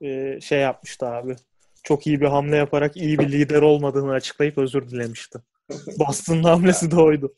e, 0.00 0.40
şey 0.40 0.60
yapmıştı 0.60 1.06
abi. 1.06 1.36
Çok 1.82 2.06
iyi 2.06 2.20
bir 2.20 2.26
hamle 2.26 2.56
yaparak 2.56 2.96
iyi 2.96 3.18
bir 3.18 3.32
lider 3.32 3.62
olmadığını 3.62 4.12
açıklayıp 4.12 4.58
özür 4.58 4.88
dilemişti. 4.90 5.38
Boston'ın 5.98 6.42
hamlesi 6.42 6.90
de 6.90 6.96
oydu. 6.96 7.34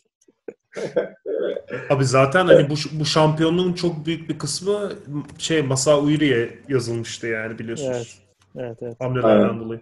Abi 1.91 2.05
zaten 2.05 2.47
hani 2.47 2.71
bu, 2.71 2.75
bu 3.01 3.05
şampiyonluğun 3.05 3.73
çok 3.73 4.07
büyük 4.07 4.29
bir 4.29 4.39
kısmı 4.39 4.93
şey 5.39 5.63
Masa 5.63 6.01
Ujiri'ye 6.01 6.59
yazılmıştı 6.69 7.27
yani 7.27 7.59
biliyorsunuz. 7.59 8.23
Evet. 8.55 8.67
Evet, 8.67 8.79
evet. 8.83 9.01
Hamlelerden 9.01 9.61
dolayı. 9.61 9.81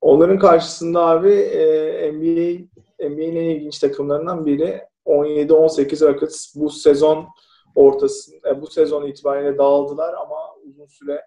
Onların 0.00 0.38
karşısında 0.38 1.06
abi 1.06 1.30
e, 1.32 2.12
NBA 2.12 2.66
NBA'nin 3.08 3.36
en 3.36 3.50
ilginç 3.56 3.78
takımlarından 3.78 4.46
biri 4.46 4.82
17-18 5.06 6.08
Rockets 6.08 6.54
bu 6.56 6.70
sezon 6.70 7.28
ortasında 7.74 8.50
e, 8.50 8.62
bu 8.62 8.66
sezon 8.66 9.06
itibariyle 9.06 9.58
dağıldılar 9.58 10.14
ama 10.14 10.36
uzun 10.64 10.86
süre 10.86 11.26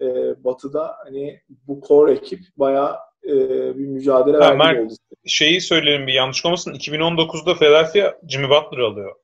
e, 0.00 0.06
Batı'da 0.44 0.96
hani 1.04 1.40
bu 1.48 1.80
core 1.88 2.12
ekip 2.12 2.40
bayağı 2.56 2.96
e, 3.24 3.34
bir 3.78 3.86
mücadele 3.86 4.36
ha, 4.36 4.58
verdi 4.58 4.80
oldu. 4.80 4.94
Şeyi 5.26 5.60
söyleyelim 5.60 6.06
bir 6.06 6.12
yanlış 6.12 6.46
olmasın. 6.46 6.74
2019'da 6.74 7.54
Philadelphia 7.54 8.18
Jimmy 8.28 8.48
Butler 8.48 8.78
alıyor. 8.78 9.14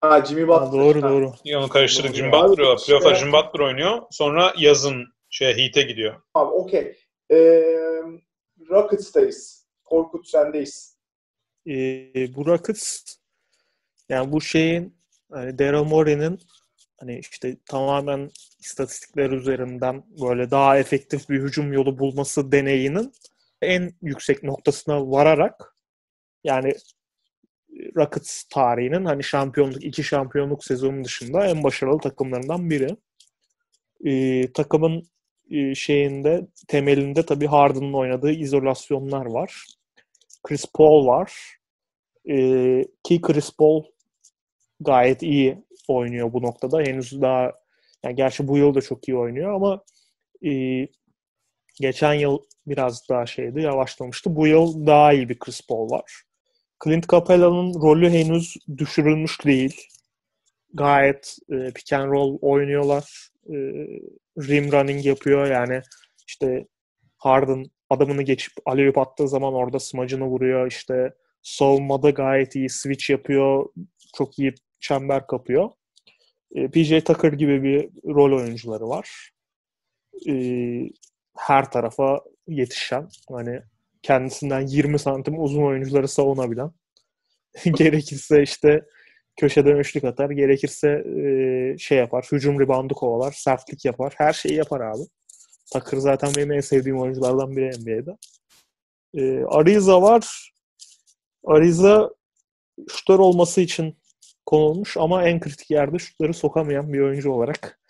Ha 0.00 0.24
Jimmy 0.24 0.48
Butler. 0.48 0.66
Ha, 0.66 0.72
doğru 0.72 1.02
ha. 1.02 1.08
doğru. 1.08 1.32
Onu 1.56 1.68
karıştırdık. 1.68 2.14
Jimmy 2.14 2.32
Butler 2.32 2.64
alıyor. 2.64 2.80
Playoff'a 2.86 3.14
Jimmy 3.14 3.32
Butler 3.32 3.60
oynuyor. 3.60 4.02
Sonra 4.10 4.54
yazın 4.58 5.04
şey 5.30 5.56
Heat'e 5.56 5.82
gidiyor. 5.82 6.14
Abi 6.34 6.50
okey. 6.50 6.96
Ee, 7.30 7.62
Rockets'tayız. 8.70 9.66
Korkut 9.84 10.28
sendeyiz. 10.28 10.98
Ee, 11.66 12.34
bu 12.34 12.46
Rockets 12.46 13.16
yani 14.08 14.32
bu 14.32 14.40
şeyin 14.40 14.96
hani 15.32 15.58
Daryl 15.58 15.84
Morey'nin 15.84 16.40
hani 17.00 17.18
işte 17.18 17.56
tamamen 17.66 18.30
istatistikler 18.64 19.30
üzerinden 19.30 20.04
böyle 20.22 20.50
daha 20.50 20.78
efektif 20.78 21.28
bir 21.28 21.42
hücum 21.42 21.72
yolu 21.72 21.98
bulması 21.98 22.52
deneyinin 22.52 23.12
en 23.62 23.92
yüksek 24.02 24.42
noktasına 24.42 25.10
vararak 25.10 25.76
yani 26.44 26.74
Rockets 27.96 28.44
tarihinin 28.44 29.04
hani 29.04 29.24
şampiyonluk 29.24 29.84
iki 29.84 30.04
şampiyonluk 30.04 30.64
sezonu 30.64 31.04
dışında 31.04 31.46
en 31.46 31.64
başarılı 31.64 31.98
takımlarından 31.98 32.70
biri. 32.70 32.96
Ee, 34.04 34.52
takımın 34.52 35.02
e, 35.50 35.74
şeyinde 35.74 36.46
temelinde 36.68 37.26
tabii 37.26 37.46
Harden'ın 37.46 37.92
oynadığı 37.92 38.32
izolasyonlar 38.32 39.26
var. 39.26 39.66
Chris 40.42 40.64
Paul 40.74 41.06
var. 41.06 41.56
E, 42.28 42.36
ki 43.02 43.20
Chris 43.20 43.56
Paul 43.56 43.84
gayet 44.80 45.22
iyi 45.22 45.64
oynuyor 45.88 46.32
bu 46.32 46.42
noktada. 46.42 46.80
Henüz 46.80 47.20
daha 47.20 47.52
yani 48.04 48.14
gerçi 48.14 48.48
bu 48.48 48.58
yıl 48.58 48.74
da 48.74 48.80
çok 48.80 49.08
iyi 49.08 49.16
oynuyor 49.16 49.54
ama 49.54 49.84
e, 50.46 50.52
geçen 51.80 52.14
yıl 52.14 52.38
biraz 52.66 53.08
daha 53.08 53.26
şeydi 53.26 53.60
yavaşlamıştı. 53.60 54.36
Bu 54.36 54.46
yıl 54.46 54.86
daha 54.86 55.12
iyi 55.12 55.28
bir 55.28 55.38
Chris 55.38 55.66
Paul 55.68 55.90
var. 55.90 56.22
Clint 56.84 57.08
Capella'nın 57.08 57.74
rolü 57.74 58.10
henüz 58.10 58.56
düşürülmüş 58.78 59.44
değil. 59.44 59.80
Gayet 60.74 61.36
e, 61.52 61.72
pick 61.72 61.92
and 61.92 62.10
roll 62.12 62.38
oynuyorlar. 62.40 63.30
E, 63.46 63.54
rim 64.38 64.72
running 64.72 65.06
yapıyor 65.06 65.46
yani 65.46 65.82
işte 66.26 66.66
Harden 67.16 67.64
adamını 67.90 68.22
geçip 68.22 68.52
alley 68.66 68.92
attığı 68.96 69.28
zaman 69.28 69.54
orada 69.54 69.78
smacını 69.78 70.24
vuruyor. 70.24 70.66
İşte 70.66 71.14
savunmada 71.42 72.10
gayet 72.10 72.56
iyi 72.56 72.70
switch 72.70 73.10
yapıyor. 73.10 73.66
Çok 74.16 74.38
iyi 74.38 74.54
çember 74.80 75.26
kapıyor. 75.26 75.70
E, 76.54 76.68
PJ 76.68 77.04
Tucker 77.04 77.32
gibi 77.32 77.62
bir 77.62 77.88
rol 78.14 78.36
oyuncuları 78.36 78.88
var. 78.88 79.30
E, 80.28 80.34
her 81.36 81.70
tarafa 81.70 82.20
yetişen 82.48 83.08
hani 83.28 83.60
kendisinden 84.02 84.60
20 84.66 84.98
santim 84.98 85.42
uzun 85.42 85.62
oyuncuları 85.62 86.08
savunabilen 86.08 86.70
gerekirse 87.64 88.42
işte 88.42 88.84
köşeden 89.36 89.76
üçlük 89.76 90.04
atar, 90.04 90.30
gerekirse 90.30 90.88
e, 90.88 91.78
şey 91.78 91.98
yapar, 91.98 92.28
hücum 92.32 92.60
reboundu 92.60 92.94
kovalar, 92.94 93.32
sertlik 93.32 93.84
yapar, 93.84 94.14
her 94.16 94.32
şeyi 94.32 94.54
yapar 94.54 94.80
abi. 94.80 95.02
Tucker 95.72 95.98
zaten 95.98 96.32
benim 96.36 96.52
en 96.52 96.60
sevdiğim 96.60 97.00
oyunculardan 97.00 97.56
biri 97.56 97.70
NBA'de. 97.70 98.16
Ariza 99.48 100.02
var. 100.02 100.52
Ariza 101.44 102.10
şutör 102.88 103.18
olması 103.18 103.60
için 103.60 103.96
konulmuş 104.46 104.96
ama 104.96 105.24
en 105.24 105.40
kritik 105.40 105.70
yerde 105.70 105.98
şutları 105.98 106.34
sokamayan 106.34 106.92
bir 106.92 107.00
oyuncu 107.00 107.32
olarak 107.32 107.80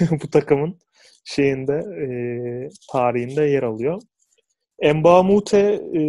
bu 0.22 0.30
takımın 0.30 0.78
şeyinde 1.24 1.72
e, 1.74 2.08
tarihinde 2.92 3.42
yer 3.42 3.62
alıyor. 3.62 4.02
Mbamute 4.94 5.58
e, 5.94 6.00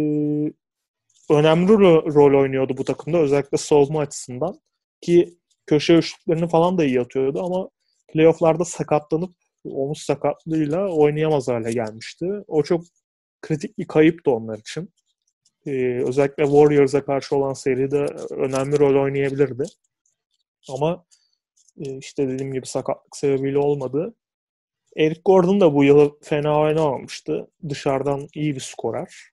önemli 1.30 1.72
ro- 1.72 2.14
rol 2.14 2.40
oynuyordu 2.40 2.76
bu 2.76 2.84
takımda 2.84 3.18
özellikle 3.18 3.58
savunma 3.58 4.00
açısından 4.00 4.60
ki 5.00 5.38
köşe 5.66 5.94
üçlüklerini 5.94 6.48
falan 6.48 6.78
da 6.78 6.84
iyi 6.84 7.00
atıyordu 7.00 7.42
ama 7.44 7.68
playofflarda 8.12 8.64
sakatlanıp 8.64 9.30
omuz 9.64 9.98
sakatlığıyla 9.98 10.88
oynayamaz 10.88 11.48
hale 11.48 11.72
gelmişti. 11.72 12.26
O 12.46 12.62
çok 12.62 12.84
kritik 13.42 13.78
bir 13.78 13.86
kayıptı 13.86 14.30
onlar 14.30 14.58
için. 14.58 14.90
Ee, 15.66 16.02
özellikle 16.06 16.44
Warriors'a 16.44 17.04
karşı 17.04 17.36
olan 17.36 17.52
seride 17.52 18.06
önemli 18.30 18.78
rol 18.78 19.02
oynayabilirdi. 19.04 19.64
Ama 20.68 21.04
e, 21.80 21.98
işte 21.98 22.28
dediğim 22.28 22.52
gibi 22.52 22.66
sakatlık 22.66 23.16
sebebiyle 23.16 23.58
olmadı. 23.58 24.14
Eric 24.96 25.20
Gordon 25.24 25.60
da 25.60 25.74
bu 25.74 25.84
yıl 25.84 26.10
fena 26.22 26.60
oynamamıştı. 26.60 27.48
Dışarıdan 27.68 28.28
iyi 28.34 28.54
bir 28.54 28.60
skorer. 28.60 29.30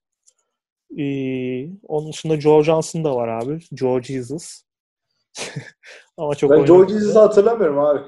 Ee, 0.97 1.69
onun 1.87 2.11
dışında 2.11 2.41
Joe 2.41 2.63
Johnson 2.63 3.03
da 3.03 3.15
var 3.15 3.27
abi. 3.27 3.59
Joe 3.75 4.01
Jesus. 4.01 4.61
Ama 6.17 6.35
çok 6.35 6.51
Ben 6.51 6.65
Joe. 6.65 6.87
Jesus'ı 6.87 7.19
hatırlamıyorum 7.19 7.79
abi. 7.79 8.01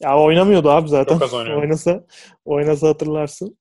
Ya 0.00 0.18
oynamıyordu 0.18 0.70
abi 0.70 0.88
zaten. 0.88 1.14
Çok 1.14 1.22
az 1.22 1.34
oynuyordu. 1.34 1.60
Oynasa, 1.62 2.04
oynasa 2.44 2.88
hatırlarsın. 2.88 3.58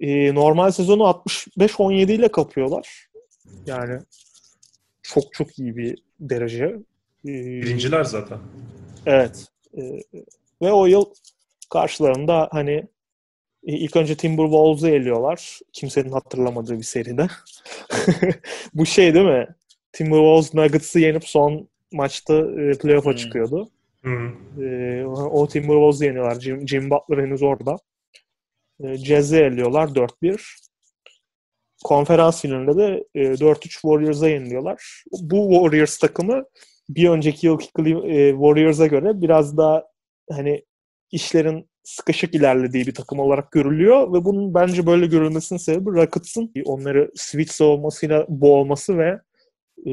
Ee, 0.00 0.34
normal 0.34 0.70
sezonu 0.70 1.02
65-17 1.02 2.12
ile 2.12 2.32
kapıyorlar. 2.32 3.08
Yani 3.66 4.00
çok 5.02 5.32
çok 5.32 5.58
iyi 5.58 5.76
bir 5.76 6.02
derece. 6.20 6.76
Ee, 7.24 7.62
Birinciler 7.62 8.04
zaten. 8.04 8.38
Evet. 9.06 9.46
Ee, 9.78 9.82
ve 10.62 10.72
o 10.72 10.86
yıl 10.86 11.04
karşılarında 11.70 12.48
hani 12.52 12.72
e, 13.66 13.72
ilk 13.76 13.96
önce 13.96 14.14
Timberwolves'u 14.16 14.88
eliyorlar. 14.88 15.60
Kimsenin 15.72 16.12
hatırlamadığı 16.12 16.78
bir 16.78 16.82
seride. 16.84 17.26
Bu 18.74 18.86
şey 18.86 19.14
değil 19.14 19.26
mi? 19.26 19.46
Timberwolves 19.92 20.54
Nuggets'ı 20.54 21.00
yenip 21.00 21.24
son 21.28 21.68
maçta 21.92 22.34
e, 22.34 22.78
playoff'a 22.78 23.10
Hmm. 23.10 23.16
çıkıyordu. 23.16 23.70
Hı. 24.02 24.30
Ee, 24.62 25.04
o 25.06 25.48
Timberwolves'u 25.48 26.04
yeniyorlar. 26.04 26.40
Jim, 26.40 26.68
Jim 26.68 26.90
Butler 26.90 27.18
henüz 27.24 27.42
orada. 27.42 27.76
Ee, 28.84 28.94
Jazz'i 28.96 29.36
eliyorlar 29.36 29.88
4-1. 29.88 30.56
Konferans 31.84 32.42
finalinde 32.42 32.76
de 32.76 33.04
e, 33.14 33.20
4-3 33.40 33.60
Warriors'a 33.72 34.28
yeniliyorlar. 34.28 35.04
Bu 35.20 35.50
Warriors 35.52 35.98
takımı 35.98 36.44
bir 36.96 37.08
önceki 37.08 37.46
yılki 37.46 37.66
e, 37.66 38.30
Warriors'a 38.30 38.86
göre 38.86 39.20
biraz 39.20 39.56
daha 39.56 39.84
hani 40.30 40.64
işlerin 41.10 41.68
sıkışık 41.82 42.34
ilerlediği 42.34 42.86
bir 42.86 42.94
takım 42.94 43.18
olarak 43.18 43.52
görülüyor 43.52 44.12
ve 44.12 44.24
bunun 44.24 44.54
bence 44.54 44.86
böyle 44.86 45.06
görülmesinin 45.06 45.58
sebebi 45.58 45.90
Rockets'ın 45.90 46.52
onları 46.64 47.10
switch 47.14 47.52
savunmasıyla 47.52 48.26
boğması 48.28 48.98
ve 48.98 49.20
e, 49.86 49.92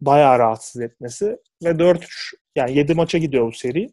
bayağı 0.00 0.38
rahatsız 0.38 0.82
etmesi 0.82 1.38
ve 1.64 1.68
4-3 1.68 2.34
yani 2.56 2.76
7 2.76 2.94
maça 2.94 3.18
gidiyor 3.18 3.46
bu 3.46 3.52
seri. 3.52 3.88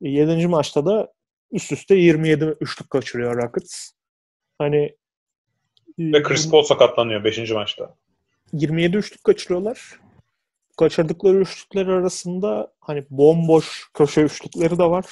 7. 0.00 0.46
maçta 0.46 0.86
da 0.86 1.12
üst 1.52 1.72
üste 1.72 1.94
27 1.94 2.44
üçlük 2.60 2.90
kaçırıyor 2.90 3.36
Rockets. 3.36 3.90
Hani 4.58 4.96
Ve 5.98 6.22
Chris 6.22 6.50
Paul 6.50 6.62
sakatlanıyor 6.62 7.24
5. 7.24 7.50
maçta. 7.50 7.94
27 8.52 8.96
üçlük 8.96 9.24
kaçırıyorlar. 9.24 10.00
Kaçırdıkları 10.78 11.38
üçlükler 11.40 11.86
arasında 11.86 12.72
hani 12.80 13.04
bomboş 13.10 13.90
köşe 13.94 14.22
üçlükleri 14.22 14.78
de 14.78 14.84
var. 14.84 15.06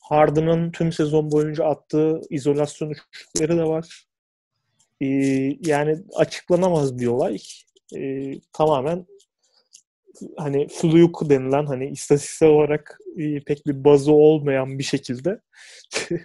Harden'ın 0.00 0.70
tüm 0.70 0.92
sezon 0.92 1.30
boyunca 1.30 1.64
attığı 1.64 2.20
izolasyon 2.30 2.90
üçlükleri 2.90 3.58
de 3.58 3.64
var. 3.64 4.06
Ee, 5.00 5.06
yani 5.60 5.98
açıklanamaz 6.16 6.98
bir 6.98 7.06
olay. 7.06 7.38
Ee, 7.96 8.32
tamamen 8.52 9.06
hani 10.36 10.68
fluke 10.68 11.30
denilen 11.30 11.66
hani 11.66 11.88
istatistiksel 11.88 12.48
olarak 12.48 12.98
e, 13.16 13.40
pek 13.40 13.66
bir 13.66 13.84
bazı 13.84 14.12
olmayan 14.12 14.78
bir 14.78 14.84
şekilde 14.84 15.40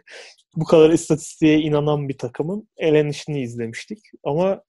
bu 0.56 0.66
kadar 0.66 0.90
istatistiğe 0.90 1.60
inanan 1.60 2.10
bir 2.10 2.18
takımın 2.18 2.68
elenişini 2.78 3.42
izlemiştik. 3.42 4.00
Ama 4.24 4.62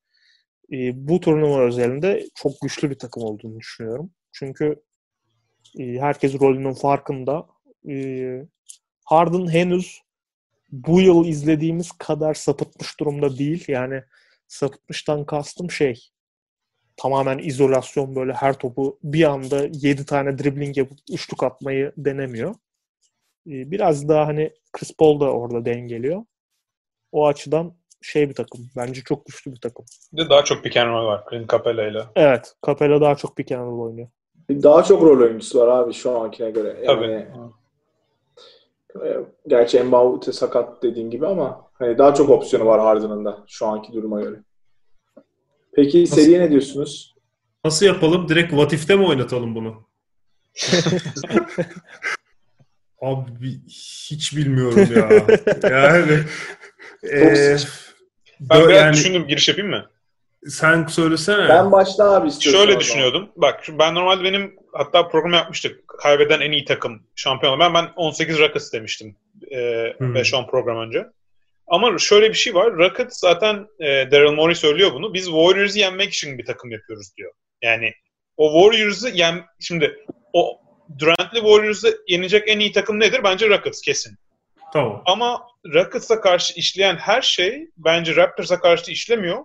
e, 0.73 1.09
bu 1.09 1.21
turnuva 1.21 1.61
özelinde 1.61 2.29
çok 2.35 2.53
güçlü 2.63 2.91
bir 2.91 2.99
takım 2.99 3.23
olduğunu 3.23 3.61
düşünüyorum. 3.61 4.11
Çünkü 4.33 4.83
e, 5.79 5.85
herkes 5.85 6.41
rolünün 6.41 6.73
farkında. 6.73 7.47
E, 7.89 8.47
Harden 9.05 9.49
henüz 9.49 10.01
bu 10.73 11.01
yıl 11.01 11.27
izlediğimiz 11.27 11.93
kadar 11.93 12.35
sapıtmış 12.35 13.01
durumda 13.01 13.39
değil. 13.39 13.65
Yani 13.69 14.03
sapıtmıştan 14.49 15.27
kastım 15.27 15.71
şey 15.71 16.11
tamamen 16.97 17.39
izolasyon 17.39 18.17
böyle 18.17 18.33
her 18.33 18.59
topu 18.59 18.99
bir 19.03 19.25
anda 19.25 19.69
7 19.73 20.07
tane 20.07 20.39
dribbling 20.39 20.79
yapıp 20.79 20.99
üçlük 21.11 21.43
atmayı 21.43 21.93
denemiyor. 21.97 22.55
E, 23.47 23.71
biraz 23.71 24.09
daha 24.09 24.27
hani 24.27 24.53
Chris 24.73 24.97
Paul 24.97 25.21
da 25.21 25.33
orada 25.33 25.65
dengeliyor. 25.65 26.25
O 27.13 27.27
açıdan 27.27 27.80
şey 28.03 28.29
bir 28.29 28.35
takım. 28.35 28.61
Bence 28.77 29.01
çok 29.01 29.27
güçlü 29.27 29.53
bir 29.53 29.61
takım. 29.61 29.85
Bir 30.13 30.25
de 30.25 30.31
daha 30.31 30.45
çok 30.45 30.65
pick 30.65 30.77
and 30.77 30.89
roll 30.89 31.07
var 31.07 31.25
Clint 31.31 31.51
Capella 31.51 31.87
ile. 31.89 32.05
Evet. 32.17 32.55
Capella 32.67 33.01
daha 33.01 33.15
çok 33.15 33.37
pick 33.37 33.53
and 33.53 33.61
roll 33.67 33.81
oynuyor. 33.87 34.09
Daha 34.51 34.83
çok 34.85 35.03
rol 35.03 35.21
oyuncusu 35.21 35.61
var 35.61 35.69
abi 35.69 35.93
şu 35.93 36.19
ankine 36.21 36.51
göre. 36.51 36.69
Yani, 36.69 36.87
Tabii. 36.87 37.27
e, 39.09 39.17
gerçi 39.47 39.83
Mbawute 39.83 40.33
sakat 40.33 40.83
dediğin 40.83 41.11
gibi 41.11 41.27
ama 41.27 41.71
hani 41.73 41.99
daha 41.99 42.15
çok 42.15 42.31
opsiyonu 42.31 42.67
var 42.67 42.81
Harden'ın 42.81 43.25
da 43.25 43.45
şu 43.49 43.67
anki 43.67 43.93
duruma 43.93 44.21
göre. 44.21 44.37
Peki 45.73 46.03
Nasıl? 46.03 46.17
seriye 46.17 46.41
ne 46.41 46.51
diyorsunuz? 46.51 47.15
Nasıl 47.65 47.87
yapalım? 47.87 48.29
Direkt 48.29 48.51
What 48.51 48.73
If'te 48.73 48.97
mi 48.97 49.07
oynatalım 49.07 49.55
bunu? 49.55 49.87
Abi 53.01 53.61
hiç 54.11 54.37
bilmiyorum 54.37 54.89
ya. 54.97 55.09
yani 55.71 56.19
eee, 57.03 57.57
Ben 58.41 58.69
biraz 58.69 58.83
yani 58.83 58.93
düşündüm 58.93 59.27
giriş 59.27 59.49
yapayım 59.49 59.71
mı? 59.71 59.91
sen 60.47 60.87
söylesene. 60.87 61.49
Ben 61.49 61.73
başla 61.73 62.15
abi 62.15 62.29
istiyorsan. 62.29 62.59
Şöyle 62.61 62.73
zaman. 62.73 62.81
düşünüyordum. 62.81 63.29
Bak 63.37 63.65
ben 63.79 63.95
normalde 63.95 64.25
benim 64.25 64.57
hatta 64.73 65.09
program 65.09 65.33
yapmıştık. 65.33 65.89
Kaybeden 65.89 66.41
en 66.41 66.53
iyi 66.53 66.65
takım 66.65 67.03
şampiyon. 67.17 67.61
Ben 67.61 67.75
ben 67.75 67.89
18 67.97 68.39
Rockets 68.39 68.73
demiştim. 68.73 69.17
E, 69.51 69.57
Hmm. 69.99 70.15
5-10 70.17 70.51
program 70.51 70.79
önce. 70.79 71.07
Ama 71.67 71.99
şöyle 71.99 72.29
bir 72.29 72.35
şey 72.35 72.55
var. 72.55 72.73
Rockets 72.73 73.21
zaten 73.21 73.67
e, 73.81 73.87
Daryl 74.11 74.33
Morey 74.33 74.55
söylüyor 74.55 74.93
bunu. 74.95 75.15
Biz 75.15 75.25
Warriors'ı 75.25 75.79
yenmek 75.79 76.13
için 76.13 76.39
bir 76.39 76.45
takım 76.47 76.71
yapıyoruz 76.71 77.17
diyor. 77.17 77.33
Yani 77.63 77.93
o 78.37 78.63
Warriors'ı 78.63 79.09
yen... 79.09 79.45
Şimdi 79.61 79.97
o 80.33 80.61
Durant'li 80.99 81.39
Warriors'ı 81.41 81.99
yenecek 82.09 82.43
en 82.47 82.59
iyi 82.59 82.73
takım 82.73 83.01
nedir? 83.01 83.21
Bence 83.25 83.49
Rockets 83.49 83.81
kesin. 83.81 84.19
Tamam. 84.73 85.03
Ama 85.07 85.47
Rockets'a 85.75 86.21
karşı 86.21 86.55
işleyen 86.55 86.97
her 86.97 87.23
şey 87.23 87.69
bence 87.77 88.17
Raptors'a 88.17 88.61
karşı 88.61 88.91
işlemiyor. 88.91 89.45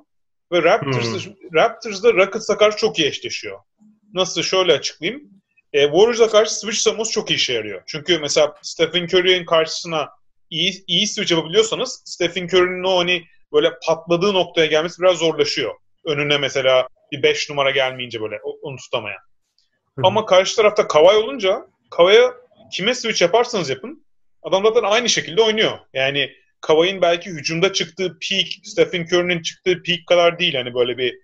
Ve 0.52 0.64
Raptors, 0.64 1.28
Raptors'da 1.54 2.14
Rockets'a 2.14 2.58
karşı 2.58 2.78
çok 2.78 3.00
iyi 3.00 3.08
eşleşiyor. 3.08 3.60
Nasıl? 4.14 4.42
Şöyle 4.42 4.74
açıklayayım. 4.74 5.24
E, 5.74 5.86
Warriors'a 5.86 6.30
karşı 6.30 6.56
switch 6.56 6.78
savunması 6.78 7.12
çok 7.12 7.30
iyi 7.30 7.36
işe 7.36 7.54
yarıyor. 7.54 7.82
Çünkü 7.88 8.20
mesela 8.20 8.56
Stephen 8.62 9.04
Curry'in 9.04 9.46
karşısına 9.46 10.10
iyi, 10.50 10.84
iyi 10.88 11.08
switch 11.08 11.32
yapabiliyorsanız 11.32 12.02
Stephen 12.06 12.46
Curry'nin 12.46 12.84
o 12.84 12.98
hani 13.00 13.26
böyle 13.54 13.72
patladığı 13.88 14.34
noktaya 14.34 14.68
gelmesi 14.68 15.02
biraz 15.02 15.18
zorlaşıyor. 15.18 15.76
Önüne 16.06 16.38
mesela 16.38 16.88
bir 17.12 17.24
5 17.24 17.50
numara 17.50 17.72
gelmeyince 17.72 18.22
böyle 18.22 18.40
onu 18.62 18.78
tutamayan. 18.78 19.20
Ama 20.04 20.26
karşı 20.26 20.56
tarafta 20.56 20.88
Kawhi 20.88 21.18
olunca 21.18 21.68
Kawhi'ye 21.90 22.32
kime 22.74 22.96
switch 22.96 23.22
yaparsanız 23.22 23.70
yapın 23.70 24.05
adam 24.46 24.66
zaten 24.66 24.84
aynı 24.84 25.10
şekilde 25.10 25.42
oynuyor. 25.42 25.80
Yani 25.94 26.32
Kavai'nin 26.62 27.02
belki 27.02 27.30
hücumda 27.30 27.74
çıktığı 27.74 28.18
peak, 28.30 28.48
Stephen 28.64 29.04
Curry'nin 29.04 29.42
çıktığı 29.42 29.84
peak 29.84 30.00
kadar 30.08 30.40
değil. 30.40 30.56
Hani 30.56 30.74
böyle 30.74 30.98
bir 30.98 31.20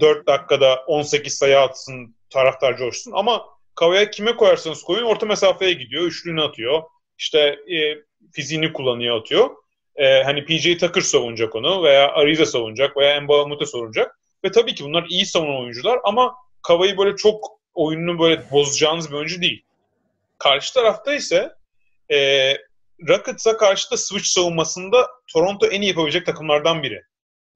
4 0.00 0.26
dakikada 0.26 0.84
18 0.86 1.34
sayı 1.34 1.60
atsın, 1.60 2.16
taraftar 2.30 2.76
coşsun. 2.76 3.12
Ama 3.12 3.44
Kavai'ye 3.74 4.10
kime 4.10 4.36
koyarsanız 4.36 4.82
koyun 4.82 5.04
orta 5.04 5.26
mesafeye 5.26 5.72
gidiyor, 5.72 6.04
üçlüğünü 6.04 6.42
atıyor. 6.42 6.82
İşte 7.18 7.38
e, 7.74 7.96
fiziğini 8.32 8.72
kullanıyor, 8.72 9.20
atıyor. 9.20 9.50
E, 9.96 10.22
hani 10.22 10.44
PJ 10.44 10.78
Tucker 10.78 11.00
savunacak 11.00 11.54
onu 11.54 11.82
veya 11.82 12.12
Ariza 12.12 12.46
savunacak 12.46 12.96
veya 12.96 13.20
Mbaba 13.20 13.46
Mute 13.46 13.66
savunacak. 13.66 14.20
Ve 14.44 14.50
tabii 14.50 14.74
ki 14.74 14.84
bunlar 14.84 15.06
iyi 15.08 15.26
savunan 15.26 15.60
oyuncular 15.60 15.98
ama 16.04 16.34
Kavai 16.62 16.98
böyle 16.98 17.16
çok 17.16 17.60
oyununu 17.74 18.18
böyle 18.18 18.50
bozacağınız 18.50 19.10
bir 19.10 19.16
oyuncu 19.16 19.42
değil. 19.42 19.64
Karşı 20.38 20.74
tarafta 20.74 21.14
ise 21.14 21.59
e, 22.12 22.56
Rockets'a 23.08 23.56
karşı 23.56 23.90
da 23.90 23.96
switch 23.96 24.26
savunmasında 24.26 25.08
Toronto 25.32 25.66
en 25.66 25.82
iyi 25.82 25.88
yapabilecek 25.88 26.26
takımlardan 26.26 26.82
biri. 26.82 27.02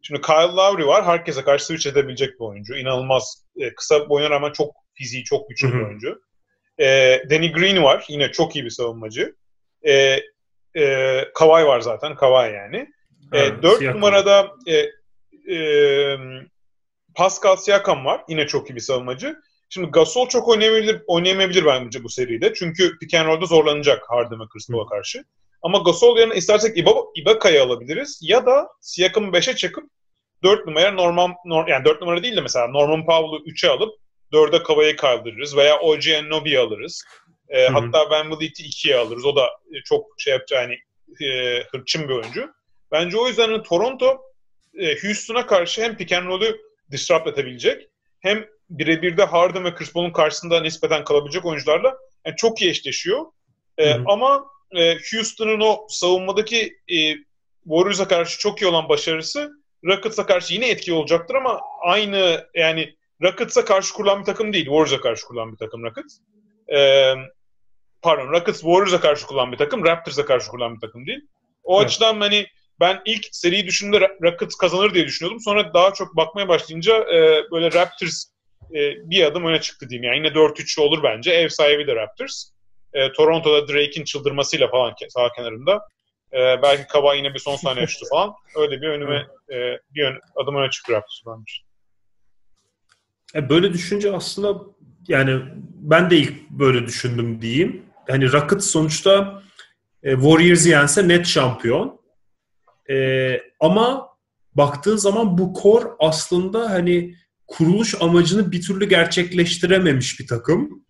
Şimdi 0.02 0.20
Kyle 0.20 0.52
Lowry 0.56 0.86
var. 0.86 1.04
Herkese 1.04 1.42
karşı 1.42 1.64
switch 1.64 1.86
edebilecek 1.86 2.40
bir 2.40 2.44
oyuncu. 2.44 2.76
İnanılmaz. 2.76 3.44
E, 3.56 3.74
kısa 3.74 4.08
boyuna 4.08 4.30
rağmen 4.30 4.52
çok 4.52 4.74
fiziği, 4.94 5.24
çok 5.24 5.48
güçlü 5.48 5.72
bir 5.72 5.80
oyuncu. 5.80 6.22
E, 6.78 6.86
Danny 7.30 7.52
Green 7.52 7.82
var. 7.82 8.04
Yine 8.08 8.32
çok 8.32 8.56
iyi 8.56 8.64
bir 8.64 8.70
savunmacı. 8.70 9.36
E, 9.86 10.20
e, 10.76 11.24
Kawhi 11.34 11.66
var 11.66 11.80
zaten. 11.80 12.16
Kawhi 12.16 12.54
yani. 12.54 12.88
E, 13.32 13.62
4 13.62 13.80
numarada 13.82 14.50
e, 14.66 14.76
e, 15.54 16.18
Pascal 17.14 17.56
Siakam 17.56 18.04
var. 18.04 18.24
Yine 18.28 18.46
çok 18.46 18.70
iyi 18.70 18.74
bir 18.74 18.80
savunmacı. 18.80 19.36
Şimdi 19.74 19.90
Gasol 19.90 20.28
çok 20.28 20.48
oynayamayabilir, 20.48 21.02
oynayamayabilir 21.06 21.66
bence 21.66 22.04
bu 22.04 22.08
seride. 22.08 22.54
Çünkü 22.54 22.98
pick 22.98 23.14
and 23.14 23.26
roll'da 23.26 23.46
zorlanacak 23.46 24.10
Harden 24.10 24.40
ve 24.40 24.44
Chris 24.52 24.68
Paul'a 24.68 24.86
karşı. 24.86 25.24
Ama 25.62 25.78
Gasol 25.78 26.18
yerine 26.18 26.34
istersek 26.34 26.78
Ibaka'yı 27.14 27.62
alabiliriz. 27.62 28.20
Ya 28.22 28.46
da 28.46 28.68
Siakam'ı 28.80 29.26
5'e 29.26 29.56
çakıp 29.56 29.84
4 30.42 30.66
numara 30.66 30.92
normal 30.92 31.30
nor, 31.44 31.68
yani 31.68 31.84
4 31.84 32.00
numara 32.00 32.22
değil 32.22 32.36
de 32.36 32.40
mesela 32.40 32.68
Norman 32.68 33.06
Powell'ı 33.06 33.52
3'e 33.52 33.68
alıp 33.70 33.94
4'e 34.32 34.62
Kava'yı 34.62 34.96
kaldırırız 34.96 35.56
veya 35.56 35.80
OG 35.80 36.02
Anunoby'yi 36.18 36.58
alırız. 36.58 37.04
E, 37.48 37.66
hatta 37.68 38.10
Ben 38.10 38.30
Vliet'i 38.30 38.62
2'ye 38.62 38.96
alırız. 38.96 39.24
O 39.24 39.36
da 39.36 39.50
çok 39.84 40.06
şey 40.18 40.32
yapacağı 40.32 40.62
yani 40.62 40.78
e, 41.26 41.60
hırçın 41.62 42.08
bir 42.08 42.14
oyuncu. 42.14 42.50
Bence 42.92 43.18
o 43.18 43.28
yüzden 43.28 43.62
Toronto 43.62 44.22
e, 44.78 45.02
Houston'a 45.02 45.46
karşı 45.46 45.82
hem 45.82 45.96
pick 45.96 46.12
and 46.12 46.26
roll'ü 46.26 46.60
disrupt 46.90 47.26
edebilecek 47.26 47.88
hem 48.20 48.53
birebir 48.70 49.16
de 49.16 49.24
Harden 49.24 49.64
ve 49.64 49.74
Chris 49.74 49.92
Paul'un 49.92 50.12
karşısında 50.12 50.60
nispeten 50.60 51.04
kalabilecek 51.04 51.44
oyuncularla 51.44 51.96
yani 52.26 52.36
çok 52.36 52.62
iyi 52.62 52.70
eşleşiyor. 52.70 53.24
E, 53.78 53.94
ama 53.94 54.44
e, 54.76 54.98
Houston'ın 55.12 55.60
o 55.60 55.86
savunmadaki 55.88 56.78
e, 56.88 57.14
Warriors'a 57.64 58.08
karşı 58.08 58.38
çok 58.38 58.62
iyi 58.62 58.66
olan 58.66 58.88
başarısı 58.88 59.50
Rockets'a 59.84 60.26
karşı 60.26 60.54
yine 60.54 60.68
etkili 60.68 60.94
olacaktır 60.94 61.34
ama 61.34 61.60
aynı 61.82 62.46
yani 62.54 62.94
Rockets'a 63.22 63.64
karşı 63.64 63.94
kurulan 63.94 64.20
bir 64.20 64.24
takım 64.24 64.52
değil. 64.52 64.64
Warriors'a 64.64 65.00
karşı 65.00 65.26
kurulan 65.26 65.52
bir 65.52 65.56
takım 65.56 65.82
Rockets. 65.82 66.18
E, 66.74 67.12
pardon 68.02 68.28
Rockets 68.28 68.60
Warriors'a 68.60 69.00
karşı 69.00 69.26
kurulan 69.26 69.52
bir 69.52 69.56
takım. 69.56 69.84
Raptors'a 69.84 70.26
karşı 70.26 70.48
kurulan 70.48 70.74
bir 70.74 70.80
takım 70.80 71.06
değil. 71.06 71.20
O 71.64 71.78
evet. 71.78 71.86
açıdan 71.86 72.20
hani 72.20 72.46
ben 72.80 73.02
ilk 73.04 73.26
seriyi 73.32 73.66
düşündüğümde 73.66 74.08
Rockets 74.22 74.54
kazanır 74.54 74.94
diye 74.94 75.06
düşünüyordum. 75.06 75.40
Sonra 75.40 75.74
daha 75.74 75.94
çok 75.94 76.16
bakmaya 76.16 76.48
başlayınca 76.48 76.98
e, 76.98 77.50
böyle 77.50 77.72
Raptors 77.72 78.24
e, 78.74 79.10
bir 79.10 79.24
adım 79.24 79.44
öne 79.44 79.60
çıktı 79.60 79.88
diyeyim. 79.88 80.04
Yani 80.04 80.16
yine 80.16 80.28
4-3 80.28 80.80
olur 80.80 81.02
bence. 81.02 81.30
Ev 81.30 81.48
sahibi 81.48 81.86
de 81.86 81.94
Raptors. 81.94 82.50
E, 82.92 83.12
Toronto'da 83.12 83.68
Drake'in 83.68 84.04
çıldırmasıyla 84.04 84.70
falan 84.70 84.94
sağ 85.08 85.32
kenarında. 85.32 85.88
E, 86.32 86.62
belki 86.62 86.86
Kaba 86.86 87.14
yine 87.14 87.34
bir 87.34 87.38
son 87.38 87.56
saniye 87.56 87.86
şutu 87.86 88.06
falan. 88.10 88.32
Öyle 88.56 88.82
bir 88.82 88.88
önüme 88.88 89.26
e, 89.52 89.56
bir 89.94 90.04
ön, 90.04 90.20
adım 90.36 90.56
öne 90.56 90.70
çıktı 90.70 90.92
Raptors 90.92 91.22
bence. 91.26 91.52
E, 93.34 93.48
böyle 93.48 93.72
düşünce 93.72 94.12
aslında 94.12 94.60
yani 95.08 95.42
ben 95.74 96.10
de 96.10 96.16
ilk 96.16 96.50
böyle 96.50 96.86
düşündüm 96.86 97.42
diyeyim. 97.42 97.82
Yani 98.08 98.32
Rockets 98.32 98.66
sonuçta 98.66 99.42
e, 100.02 100.12
Warriors 100.14 100.66
yense 100.66 101.08
net 101.08 101.26
şampiyon. 101.26 102.00
E, 102.90 103.40
ama 103.60 104.08
baktığın 104.54 104.96
zaman 104.96 105.38
bu 105.38 105.52
kor 105.52 105.96
aslında 105.98 106.70
hani 106.70 107.14
kuruluş 107.46 107.94
amacını 108.00 108.52
bir 108.52 108.62
türlü 108.62 108.88
gerçekleştirememiş 108.88 110.20
bir 110.20 110.26
takım. 110.26 110.84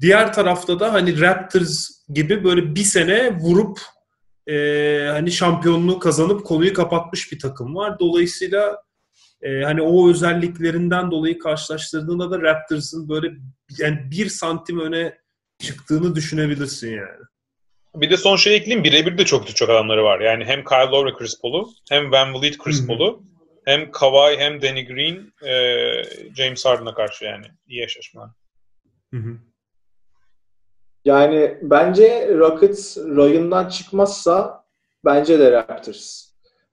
Diğer 0.00 0.32
tarafta 0.32 0.80
da 0.80 0.92
hani 0.92 1.20
Raptors 1.20 1.88
gibi 2.08 2.44
böyle 2.44 2.74
bir 2.74 2.84
sene 2.84 3.38
vurup 3.38 3.80
e, 4.46 4.54
hani 5.10 5.32
şampiyonluğu 5.32 5.98
kazanıp 5.98 6.44
konuyu 6.46 6.74
kapatmış 6.74 7.32
bir 7.32 7.38
takım 7.38 7.74
var. 7.74 7.98
Dolayısıyla 7.98 8.82
e, 9.42 9.62
hani 9.62 9.82
o 9.82 10.10
özelliklerinden 10.10 11.10
dolayı 11.10 11.38
karşılaştırdığında 11.38 12.30
da 12.30 12.42
Raptors'ın 12.42 13.08
böyle 13.08 13.30
yani 13.78 13.98
bir 14.10 14.28
santim 14.28 14.80
öne 14.80 15.18
çıktığını 15.58 16.14
düşünebilirsin 16.14 16.90
yani. 16.90 17.24
Bir 17.94 18.10
de 18.10 18.16
son 18.16 18.36
şey 18.36 18.56
ekleyeyim. 18.56 18.84
Birebir 18.84 19.18
de 19.18 19.24
çok 19.24 19.56
çok 19.56 19.70
adamları 19.70 20.04
var. 20.04 20.20
Yani 20.20 20.44
hem 20.44 20.64
Kyle 20.64 20.90
Lowry 20.90 21.14
Chris 21.18 21.40
Paul'u 21.40 21.70
hem 21.90 22.12
Van 22.12 22.34
Vliet 22.34 22.58
Chris 22.58 22.86
Paul'u 22.86 23.22
hem 23.70 23.90
Kawhi 23.90 24.38
hem 24.38 24.62
Danny 24.62 24.86
Green 24.86 25.32
e, 25.42 25.54
James 26.34 26.66
Harden'a 26.66 26.94
karşı 26.94 27.24
yani 27.24 27.46
iyi 27.66 27.82
eşleşmeler. 27.84 28.28
Yani 31.04 31.58
bence 31.62 32.28
Rockets 32.38 32.98
rayından 32.98 33.68
çıkmazsa 33.68 34.64
bence 35.04 35.38
de 35.38 35.52
Raptors. 35.52 36.30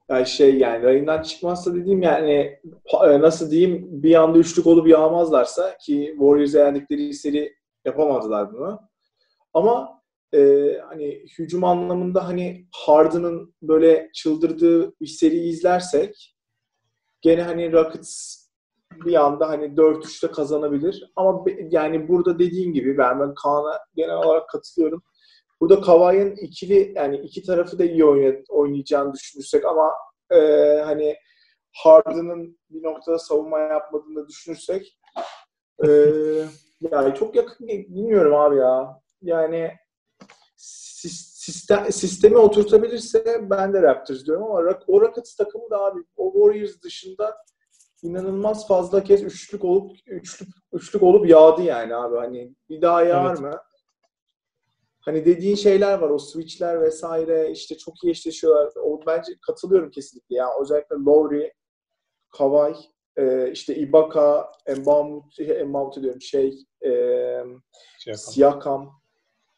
Yani 0.10 0.26
şey 0.28 0.58
yani 0.58 0.84
rayından 0.84 1.22
çıkmazsa 1.22 1.76
dediğim 1.76 2.02
yani 2.02 2.60
e, 3.04 3.22
nasıl 3.22 3.52
diyeyim 3.52 3.88
bir 3.90 4.16
anda 4.16 4.38
üçlük 4.38 4.68
olup 4.68 4.88
yağmazlarsa 4.88 5.78
ki 5.78 6.10
Warriors'e 6.12 6.60
yendikleri 6.60 7.14
seri 7.14 7.56
yapamadılar 7.86 8.54
bunu. 8.54 8.80
Ama 9.54 10.02
e, 10.34 10.40
hani 10.90 11.26
hücum 11.40 11.64
anlamında 11.64 12.28
hani 12.28 12.68
Harden'ın 12.72 13.56
böyle 13.62 14.10
çıldırdığı 14.14 15.00
bir 15.02 15.08
seri 15.08 15.38
izlersek 15.38 16.37
gene 17.28 17.44
hani 17.44 17.72
Rockets 17.72 18.38
bir 19.06 19.26
anda 19.26 19.50
hani 19.50 19.66
4-3'te 19.66 20.32
kazanabilir. 20.32 21.12
Ama 21.16 21.46
yani 21.70 22.08
burada 22.08 22.40
dediğim 22.40 22.74
gibi 22.74 22.98
ben, 22.98 23.20
ben 23.20 23.34
Kaan'a 23.34 23.80
genel 23.96 24.16
olarak 24.16 24.50
katılıyorum. 24.50 25.04
Burada 25.62 25.82
Kavai'nin 25.82 26.36
ikili 26.36 26.94
yani 26.96 27.18
iki 27.18 27.44
tarafı 27.44 27.80
da 27.80 27.86
iyi 27.86 28.06
oynayacağını 28.50 29.14
düşünürsek 29.14 29.66
ama 29.66 29.92
e, 30.32 30.40
hani 30.86 31.16
Harden'ın 31.74 32.60
bir 32.70 32.84
noktada 32.84 33.20
savunma 33.20 33.60
yapmadığını 33.60 34.28
düşünürsek 34.28 35.00
e, 35.86 35.90
yani 36.92 37.16
çok 37.16 37.36
yakın 37.36 37.68
bilmiyorum 37.68 38.36
abi 38.36 38.56
ya. 38.58 39.02
Yani 39.22 39.72
sistem, 41.48 41.92
sistemi 41.92 42.38
oturtabilirse 42.38 43.50
ben 43.50 43.74
de 43.74 43.82
Raptors 43.82 44.26
diyorum 44.26 44.44
ama 44.44 44.76
o 44.88 45.02
Rockets 45.02 45.36
takımı 45.36 45.70
da 45.70 45.80
abi 45.80 46.00
o 46.18 46.34
Warriors 46.34 46.82
dışında 46.82 47.38
inanılmaz 48.04 48.68
fazla 48.68 49.04
kez 49.04 49.24
üçlük 49.24 49.64
olup 49.64 49.98
üçlük 50.08 50.50
üçlük 50.74 51.04
olup 51.04 51.30
yağdı 51.30 51.62
yani 51.62 51.96
abi 51.96 52.16
hani 52.18 52.56
bir 52.70 52.82
daha 52.82 53.04
yağar 53.04 53.30
evet. 53.30 53.40
mı? 53.40 53.62
Hani 55.00 55.26
dediğin 55.26 55.56
şeyler 55.56 56.00
var 56.00 56.10
o 56.10 56.20
switchler 56.20 56.82
vesaire 56.82 57.52
işte 57.52 57.78
çok 57.78 58.04
iyi 58.04 58.12
eşleşiyorlar. 58.12 58.74
O 58.84 59.00
bence 59.08 59.32
katılıyorum 59.42 59.92
kesinlikle. 59.92 60.36
Yani 60.36 60.52
özellikle 60.62 60.96
Lowry, 60.96 61.52
Kawhi, 62.38 62.76
e, 63.18 63.52
işte 63.52 63.76
Ibaka, 63.76 64.52
Mbamute, 64.78 65.64
Mbamute 65.64 66.02
diyorum 66.02 66.22
şey, 66.22 66.60
e, 66.86 68.16
Siakam. 68.16 69.02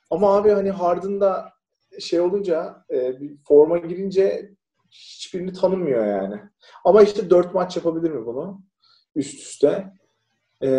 Ama 0.10 0.36
abi 0.36 0.50
hani 0.50 0.72
Harden'da 0.72 1.59
şey 2.00 2.22
olunca 2.22 2.86
e, 2.92 3.22
bir 3.22 3.38
forma 3.48 3.78
girince 3.78 4.52
hiçbirini 4.92 5.54
tanımıyor 5.54 6.06
yani. 6.06 6.40
Ama 6.86 7.04
işte 7.04 7.30
dört 7.30 7.54
maç 7.54 7.76
yapabilir 7.76 8.12
mi 8.12 8.26
bunu? 8.26 8.62
Üst 9.16 9.40
üste. 9.40 9.94
Ee, 10.62 10.70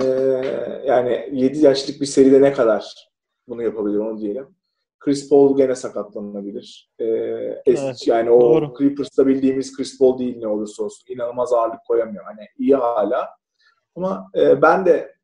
yani 0.86 1.28
7 1.32 1.58
yaşlık 1.58 2.00
bir 2.00 2.06
seride 2.06 2.42
ne 2.42 2.52
kadar 2.52 3.10
bunu 3.48 3.62
yapabilir 3.62 3.98
onu 3.98 4.20
diyelim. 4.20 4.46
Chris 4.98 5.28
Paul 5.28 5.56
gene 5.56 5.74
sakatlanabilir. 5.74 6.90
Ee, 6.98 7.04
evet, 7.66 8.06
yani 8.06 8.30
o 8.30 8.40
doğru. 8.40 8.74
Clippers'ta 8.78 9.26
bildiğimiz 9.26 9.76
Chris 9.76 9.98
Paul 9.98 10.18
değil 10.18 10.38
ne 10.38 10.46
olursa 10.46 10.82
olsun. 10.82 11.14
İnanılmaz 11.14 11.52
ağırlık 11.52 11.80
koyamıyor. 11.86 12.24
Hani 12.24 12.46
iyi 12.58 12.74
hala. 12.74 13.28
Ama 13.96 14.30
e, 14.36 14.62
ben 14.62 14.86
de 14.86 15.14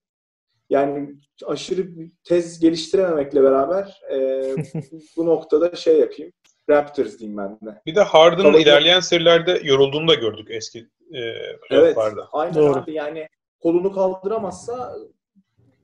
yani 0.71 1.15
aşırı 1.47 1.87
tez 2.25 2.61
geliştirememekle 2.61 3.43
beraber 3.43 4.01
e, 4.13 4.43
bu 5.17 5.27
noktada 5.27 5.77
şey 5.77 5.99
yapayım. 6.01 6.33
Raptors 6.71 7.19
diyeyim 7.19 7.39
ben 7.39 7.53
de. 7.55 7.81
Bir 7.87 7.95
de 7.95 8.01
Harden'ın 8.03 8.43
Kalıcı... 8.53 8.63
ilerleyen 8.63 9.01
serilerde 9.01 9.61
yorulduğunu 9.65 10.09
da 10.09 10.15
gördük 10.15 10.47
eski 10.51 10.79
e, 11.13 11.21
Evet. 11.71 11.97
Aynen 12.33 12.55
Doğru. 12.55 12.79
abi. 12.79 12.93
Yani 12.93 13.29
kolunu 13.61 13.93
kaldıramazsa 13.93 14.95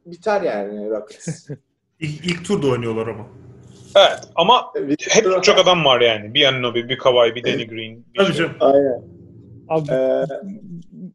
biter 0.06 0.42
yani 0.42 0.90
Rockets. 0.90 1.48
ilk, 2.00 2.24
ilk 2.24 2.44
turda 2.46 2.66
oynuyorlar 2.66 3.06
ama. 3.06 3.26
Evet 3.96 4.18
ama 4.34 4.72
Victor- 4.76 5.10
hep 5.36 5.42
çok 5.44 5.58
adam 5.58 5.84
var 5.84 6.00
yani. 6.00 6.34
Bir 6.34 6.44
Anunoby, 6.44 6.80
bir 6.80 6.98
Kawhi, 6.98 7.34
bir 7.34 7.44
Danny 7.44 7.66
Green. 7.66 8.04
Bir 8.14 8.18
Tabii 8.18 8.26
şey. 8.32 8.36
canım. 8.36 8.56
Aynen. 8.60 9.02
Abi 9.68 9.92
Ee, 9.92 10.24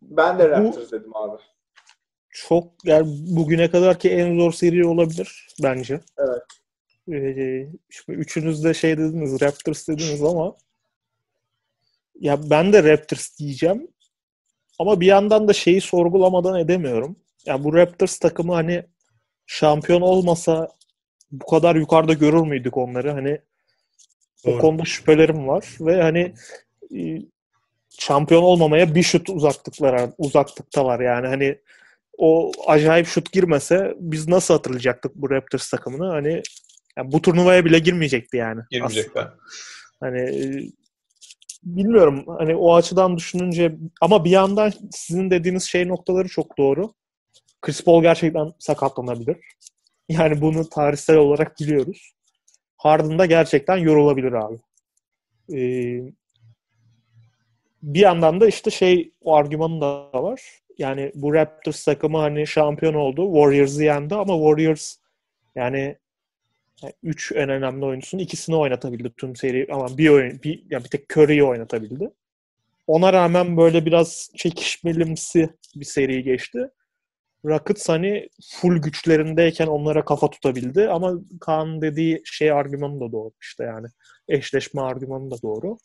ben 0.02 0.40
de 0.40 0.46
Bu- 0.46 0.50
Raptors 0.50 0.92
dedim 0.92 1.16
abi. 1.16 1.42
Çok 2.46 2.86
yani 2.86 3.08
bugüne 3.10 3.72
kadarki 3.72 4.10
en 4.10 4.38
zor 4.38 4.52
seri 4.52 4.86
olabilir 4.86 5.48
bence. 5.64 6.00
Evet. 6.18 6.44
Ee, 7.12 7.68
şimdi 7.90 8.20
üçünüz 8.20 8.64
de 8.64 8.74
şey 8.74 8.98
dediniz 8.98 9.42
Raptors 9.42 9.88
dediniz 9.88 10.24
ama 10.24 10.58
ya 12.20 12.50
ben 12.50 12.74
de 12.74 12.84
Raptors 12.84 13.40
diyeceğim. 13.40 13.88
Ama 14.80 15.02
bir 15.02 15.06
yandan 15.06 15.48
da 15.48 15.54
şeyi 15.54 15.82
sorgulamadan 15.82 16.60
edemiyorum. 16.60 17.16
Ya 17.46 17.64
bu 17.64 17.74
Raptors 17.74 18.20
takımı 18.20 18.54
hani 18.54 18.84
şampiyon 19.46 20.02
olmasa 20.02 20.70
bu 21.32 21.46
kadar 21.46 21.76
yukarıda 21.76 22.14
görür 22.14 22.42
müydük 22.42 22.78
onları? 22.78 23.12
Hani 23.12 23.42
o 24.46 24.52
Doğru. 24.52 24.62
konuda 24.62 24.86
şüphelerim 24.86 25.48
var 25.48 25.66
ve 25.80 26.02
hani 26.02 26.34
e, 26.96 27.22
şampiyon 28.00 28.44
olmamaya 28.44 28.96
bir 28.96 29.04
şut 29.04 29.30
uzaklıklar 29.30 30.10
uzaklıkta 30.18 30.86
var 30.86 31.00
yani 31.00 31.28
hani 31.28 31.58
o 32.18 32.52
acayip 32.68 33.08
şut 33.08 33.32
girmese 33.32 33.94
biz 34.00 34.28
nasıl 34.28 34.54
hatırlayacaktık 34.54 35.16
bu 35.16 35.30
Raptors 35.30 35.70
takımını? 35.70 36.12
Hani 36.12 36.42
yani 36.98 37.12
bu 37.12 37.22
turnuvaya 37.22 37.66
bile 37.66 37.80
girmeyecekti 37.80 38.38
yani. 38.38 38.62
aslında. 38.62 38.88
Girmeyecekler. 38.88 39.28
Hani 40.00 40.20
e, 40.20 40.72
bilmiyorum 41.64 42.24
hani 42.28 42.56
o 42.56 42.76
açıdan 42.76 43.18
düşününce 43.18 43.76
ama 44.02 44.26
bir 44.26 44.30
yandan 44.30 44.74
sizin 44.92 45.32
dediğiniz 45.32 45.64
şey 45.64 45.88
noktaları 45.88 46.28
çok 46.28 46.58
doğru. 46.58 46.94
Chris 47.62 47.84
Paul 47.84 48.02
gerçekten 48.02 48.54
sakatlanabilir. 48.60 49.38
Yani 50.10 50.42
bunu 50.42 50.70
tarihsel 50.70 51.18
olarak 51.18 51.60
biliyoruz. 51.60 52.14
Harden 52.78 53.20
da 53.20 53.26
gerçekten 53.26 53.78
yorulabilir 53.78 54.32
abi. 54.32 54.58
Ee, 55.54 56.02
bir 57.84 58.00
yandan 58.00 58.42
da 58.42 58.48
işte 58.48 58.72
şey 58.72 59.12
o 59.22 59.36
argümanı 59.36 59.82
da 59.82 60.24
var. 60.24 60.42
Yani 60.78 61.12
bu 61.16 61.34
Raptors 61.34 61.86
takımı 61.86 62.18
hani 62.18 62.48
şampiyon 62.48 62.94
oldu. 62.94 63.34
Warriors'ı 63.34 63.84
yendi 63.84 64.16
ama 64.16 64.34
Warriors 64.34 64.96
yani 65.56 65.98
yani 66.84 66.94
üç 67.04 67.32
en 67.36 67.50
önemli 67.50 67.86
oyuncusunun 67.86 68.24
ikisini 68.24 68.56
oynatabildi 68.56 69.14
tüm 69.18 69.36
seri 69.36 69.68
ama 69.72 69.98
bir 69.98 70.10
oyun 70.10 70.44
bir 70.44 70.64
ya 70.70 70.84
bir 70.84 70.90
tek 70.90 71.18
Curry'i 71.18 71.44
oynatabildi. 71.44 72.12
Ona 72.88 73.14
rağmen 73.14 73.58
böyle 73.58 73.86
biraz 73.86 74.30
çekişmelimsi 74.38 75.50
bir 75.76 75.86
seri 75.86 76.24
geçti. 76.24 76.70
Rockets 77.46 77.90
hani 77.90 78.30
full 78.54 78.78
güçlerindeyken 78.78 79.68
onlara 79.68 80.06
kafa 80.06 80.30
tutabildi 80.30 80.90
ama 80.90 81.14
Kaan 81.42 81.82
dediği 81.82 82.22
şey 82.26 82.52
argümanı 82.52 83.00
da 83.00 83.12
doğru 83.12 83.32
işte 83.42 83.64
yani. 83.64 83.88
Eşleşme 84.28 84.82
argümanı 84.82 85.32
da 85.32 85.42
doğru. 85.42 85.78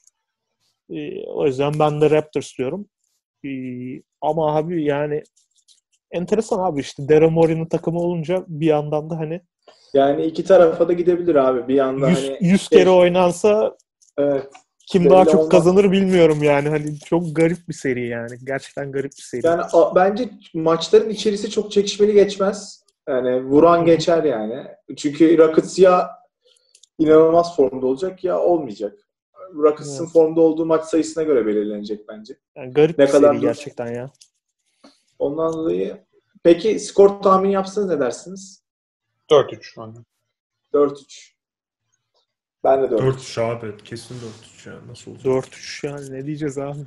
Ee, 0.91 1.25
o 1.27 1.47
yüzden 1.47 1.79
ben 1.79 2.01
de 2.01 2.11
Raptors 2.11 2.59
diyorum. 2.59 2.89
Ee, 3.45 4.03
ama 4.21 4.57
abi 4.57 4.85
yani 4.85 5.23
enteresan 6.11 6.59
abi 6.59 6.81
işte 6.81 7.09
Daryl 7.09 7.31
Morey'nin 7.31 7.67
takımı 7.67 8.01
olunca 8.01 8.45
bir 8.49 8.67
yandan 8.67 9.11
da 9.11 9.19
hani 9.19 9.41
Yani 9.95 10.25
iki 10.25 10.45
tarafa 10.45 10.89
da 10.89 10.93
gidebilir 10.93 11.35
abi. 11.35 11.69
Bir 11.69 11.75
yanda 11.75 12.09
100, 12.09 12.19
hani 12.19 12.39
100 12.41 12.69
kere 12.69 12.91
oynansa 12.91 13.77
evet, 14.19 14.47
kim 14.91 15.11
daha 15.11 15.25
çok 15.25 15.35
olmaz. 15.35 15.49
kazanır 15.49 15.93
bilmiyorum 15.93 16.39
yani. 16.43 16.69
Hani 16.69 16.99
çok 16.99 17.37
garip 17.37 17.69
bir 17.69 17.75
seri 17.75 18.09
yani. 18.09 18.37
Gerçekten 18.45 18.93
garip 18.93 19.13
bir 19.19 19.23
seri. 19.23 19.47
yani 19.47 19.63
a- 19.73 19.95
bence 19.95 20.29
maçların 20.55 21.11
içerisi 21.11 21.51
çok 21.51 21.73
çekişmeli 21.73 22.13
geçmez. 22.13 22.83
Yani 23.09 23.45
vuran 23.45 23.85
geçer 23.85 24.25
yani. 24.25 24.65
Çünkü 24.97 25.39
Rockets 25.39 25.79
ya 25.79 26.11
inanılmaz 26.99 27.57
formda 27.57 27.87
olacak 27.87 28.25
ya 28.25 28.41
olmayacak. 28.41 28.99
Rockets'ın 29.55 30.03
Evet. 30.05 30.13
formda 30.13 30.41
olduğu 30.41 30.67
maç 30.67 30.85
sayısına 30.85 31.23
göre 31.23 31.47
belirlenecek 31.47 32.09
bence. 32.09 32.39
Yani 32.57 32.73
garip 32.73 32.99
Ne 32.99 33.07
bir 33.07 33.11
kadar 33.13 33.29
seri 33.33 33.37
dur- 33.43 33.47
gerçekten 33.47 33.93
ya. 33.95 34.11
Ondan 35.19 35.53
dolayı 35.53 35.99
peki 36.43 36.81
skor 36.81 37.09
tahmini 37.23 37.53
yapsanız 37.53 37.89
ne 37.89 38.01
dersiniz? 38.01 38.63
4-3 39.31 39.63
şu 39.63 39.83
anda. 39.83 39.99
4-3. 40.75 41.33
Ben 42.65 42.83
de 42.83 42.91
4. 42.91 43.03
4-3 43.03 43.39
abi. 43.43 43.77
Kesin 43.85 44.15
4-3 44.15 44.67
ya. 44.69 44.75
Nasıl 44.89 45.11
olacak? 45.11 45.27
4-3 45.27 45.87
yani 45.87 46.11
ne 46.13 46.27
diyeceğiz 46.27 46.59
abi? 46.59 46.81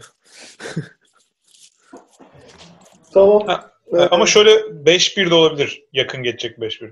Tamam. 3.14 3.48
Ha, 3.48 3.72
Ama 4.12 4.26
şöyle 4.26 4.50
5-1 4.52 5.30
de 5.30 5.34
olabilir. 5.36 5.84
Yakın 5.94 6.24
geçecek 6.24 6.58
5-1. 6.58 6.92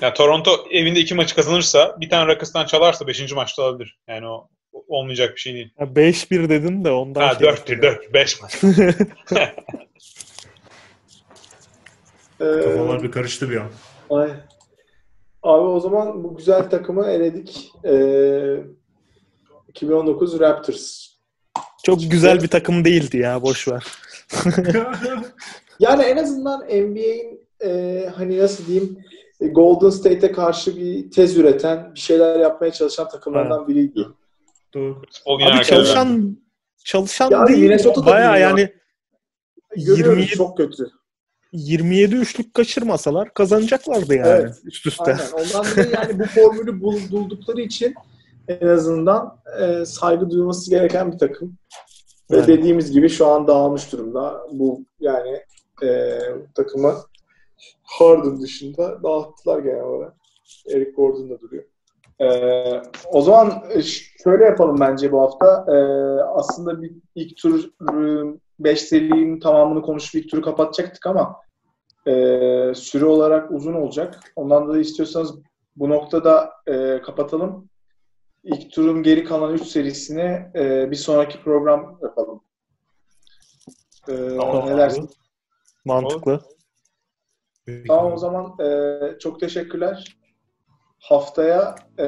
Ya 0.00 0.14
Toronto 0.14 0.50
evinde 0.70 1.00
iki 1.00 1.14
maçı 1.14 1.34
kazanırsa 1.34 1.96
bir 2.00 2.10
tane 2.10 2.26
Rockets'tan 2.26 2.66
çalarsa 2.66 3.06
5. 3.06 3.32
maçta 3.32 3.62
alabilir. 3.64 3.98
Yani 4.08 4.26
o 4.26 4.48
olmayacak 4.88 5.34
bir 5.34 5.40
şey 5.40 5.54
değil. 5.54 5.72
Ya 5.80 5.86
5-1 5.86 6.48
dedin 6.48 6.84
de 6.84 6.90
ondan 6.90 7.20
Ha 7.20 7.34
şey 7.34 7.48
4 7.48 7.68
değil 7.68 7.82
4. 7.82 8.14
5 8.14 8.42
maç. 8.42 8.62
Ee, 12.40 12.44
Kafalar 12.44 13.02
bir 13.02 13.10
karıştı 13.10 13.50
bir 13.50 13.56
an. 13.56 13.68
Ay. 14.10 14.30
Abi 15.42 15.66
o 15.66 15.80
zaman 15.80 16.24
bu 16.24 16.36
güzel 16.36 16.70
takımı 16.70 17.06
eledik. 17.06 17.70
Ee, 17.84 18.56
2019 19.68 20.40
Raptors. 20.40 21.06
Çok 21.84 21.98
güzel 22.10 22.42
bir 22.42 22.48
takım 22.48 22.84
değildi 22.84 23.16
ya 23.16 23.42
boş 23.42 23.68
ver. 23.68 23.84
Yani 25.80 26.02
en 26.02 26.16
azından 26.16 26.60
NBA'in 26.60 27.48
e, 27.64 28.02
hani 28.16 28.38
nasıl 28.38 28.66
diyeyim 28.66 28.98
Golden 29.40 29.90
State'e 29.90 30.32
karşı 30.32 30.76
bir 30.76 31.10
tez 31.10 31.36
üreten, 31.36 31.94
bir 31.94 32.00
şeyler 32.00 32.40
yapmaya 32.40 32.72
çalışan 32.72 33.08
takımlardan 33.08 33.68
biriydi. 33.68 34.06
Doğru. 34.74 35.02
Abi 35.26 35.64
çalışan 35.64 36.38
çalışan 36.84 37.30
Ya 37.30 37.40
abi 37.40 37.48
değil. 37.52 37.62
Minnesota'da 37.62 38.06
Baya 38.06 38.32
değil 38.32 38.42
ya. 38.42 38.48
yani 38.48 38.72
Görüyoruz 39.76 39.98
27 40.18 40.26
çok 40.26 40.56
kötü. 40.56 40.90
27 41.52 42.14
üçlük 42.14 42.54
kaçırmasalar 42.54 43.34
kazanacaklardı 43.34 44.14
yani 44.14 44.28
Evet. 44.28 44.54
üst 44.64 44.86
üste. 44.86 45.04
Aynen. 45.04 45.26
Ondan 45.32 45.64
dolayı 45.72 45.90
yani 45.94 46.18
bu 46.18 46.24
formülü 46.24 46.80
bul- 46.80 47.10
buldukları 47.10 47.60
için 47.60 47.94
en 48.48 48.66
azından 48.66 49.38
e, 49.60 49.84
saygı 49.84 50.30
duyulması 50.30 50.70
gereken 50.70 51.12
bir 51.12 51.18
takım. 51.18 51.58
Ve 52.30 52.36
Yani. 52.36 52.46
dediğimiz 52.46 52.90
gibi 52.92 53.08
şu 53.08 53.26
an 53.26 53.46
dağılmış 53.46 53.92
durumda. 53.92 54.40
Bu 54.52 54.84
yani 55.00 55.40
e, 55.84 56.18
takımı 56.54 56.94
Harden 57.86 58.40
dışında 58.40 59.02
dağıttılar 59.02 59.58
genel 59.58 59.82
olarak. 59.82 60.14
Eric 60.70 60.90
Gordon 60.90 61.30
da 61.30 61.40
duruyor. 61.40 61.64
E, 62.20 62.28
o 63.12 63.20
zaman 63.22 63.62
e, 63.70 63.82
şöyle 64.22 64.44
yapalım 64.44 64.80
bence 64.80 65.12
bu 65.12 65.20
hafta. 65.20 65.66
E, 65.68 65.76
aslında 66.22 66.82
bir 66.82 66.92
ilk 67.14 67.36
tur 67.36 67.70
5 68.60 68.82
serinin 68.82 69.40
tamamını 69.40 69.82
konuşup 69.82 70.14
ilk 70.14 70.30
turu 70.30 70.42
kapatacaktık 70.42 71.06
ama 71.06 71.36
e, 72.06 72.12
süre 72.74 73.04
olarak 73.04 73.50
uzun 73.50 73.74
olacak. 73.74 74.32
Ondan 74.36 74.66
dolayı 74.66 74.82
istiyorsanız 74.82 75.34
bu 75.76 75.88
noktada 75.88 76.50
e, 76.66 77.02
kapatalım. 77.02 77.68
İlk 78.44 78.72
turun 78.72 79.02
geri 79.02 79.24
kalan 79.24 79.54
3 79.54 79.62
serisini 79.62 80.50
e, 80.54 80.90
bir 80.90 80.96
sonraki 80.96 81.42
program 81.42 81.98
yapalım. 82.02 82.40
E, 84.08 84.36
Tamam 84.36 84.66
ne 84.66 84.76
dersin? 84.76 85.10
Mantıklı. 85.84 86.40
Peki. 87.66 87.88
Tamam 87.88 88.12
o 88.12 88.16
zaman 88.16 88.54
e, 88.60 89.18
çok 89.18 89.40
teşekkürler. 89.40 90.16
Haftaya 90.98 91.74
e, 91.98 92.04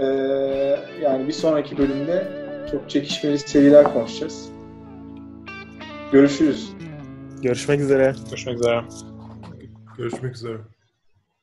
yani 1.02 1.28
bir 1.28 1.32
sonraki 1.32 1.78
bölümde 1.78 2.28
çok 2.70 2.90
çekişmeli 2.90 3.38
seriler 3.38 3.92
konuşacağız. 3.92 4.50
Görüşürüz. 6.12 6.72
Görüşmek 7.42 7.80
üzere. 7.80 8.14
Görüşmek 8.30 8.54
üzere. 8.54 8.84
Görüşmek 9.96 10.34
üzere. 10.34 10.58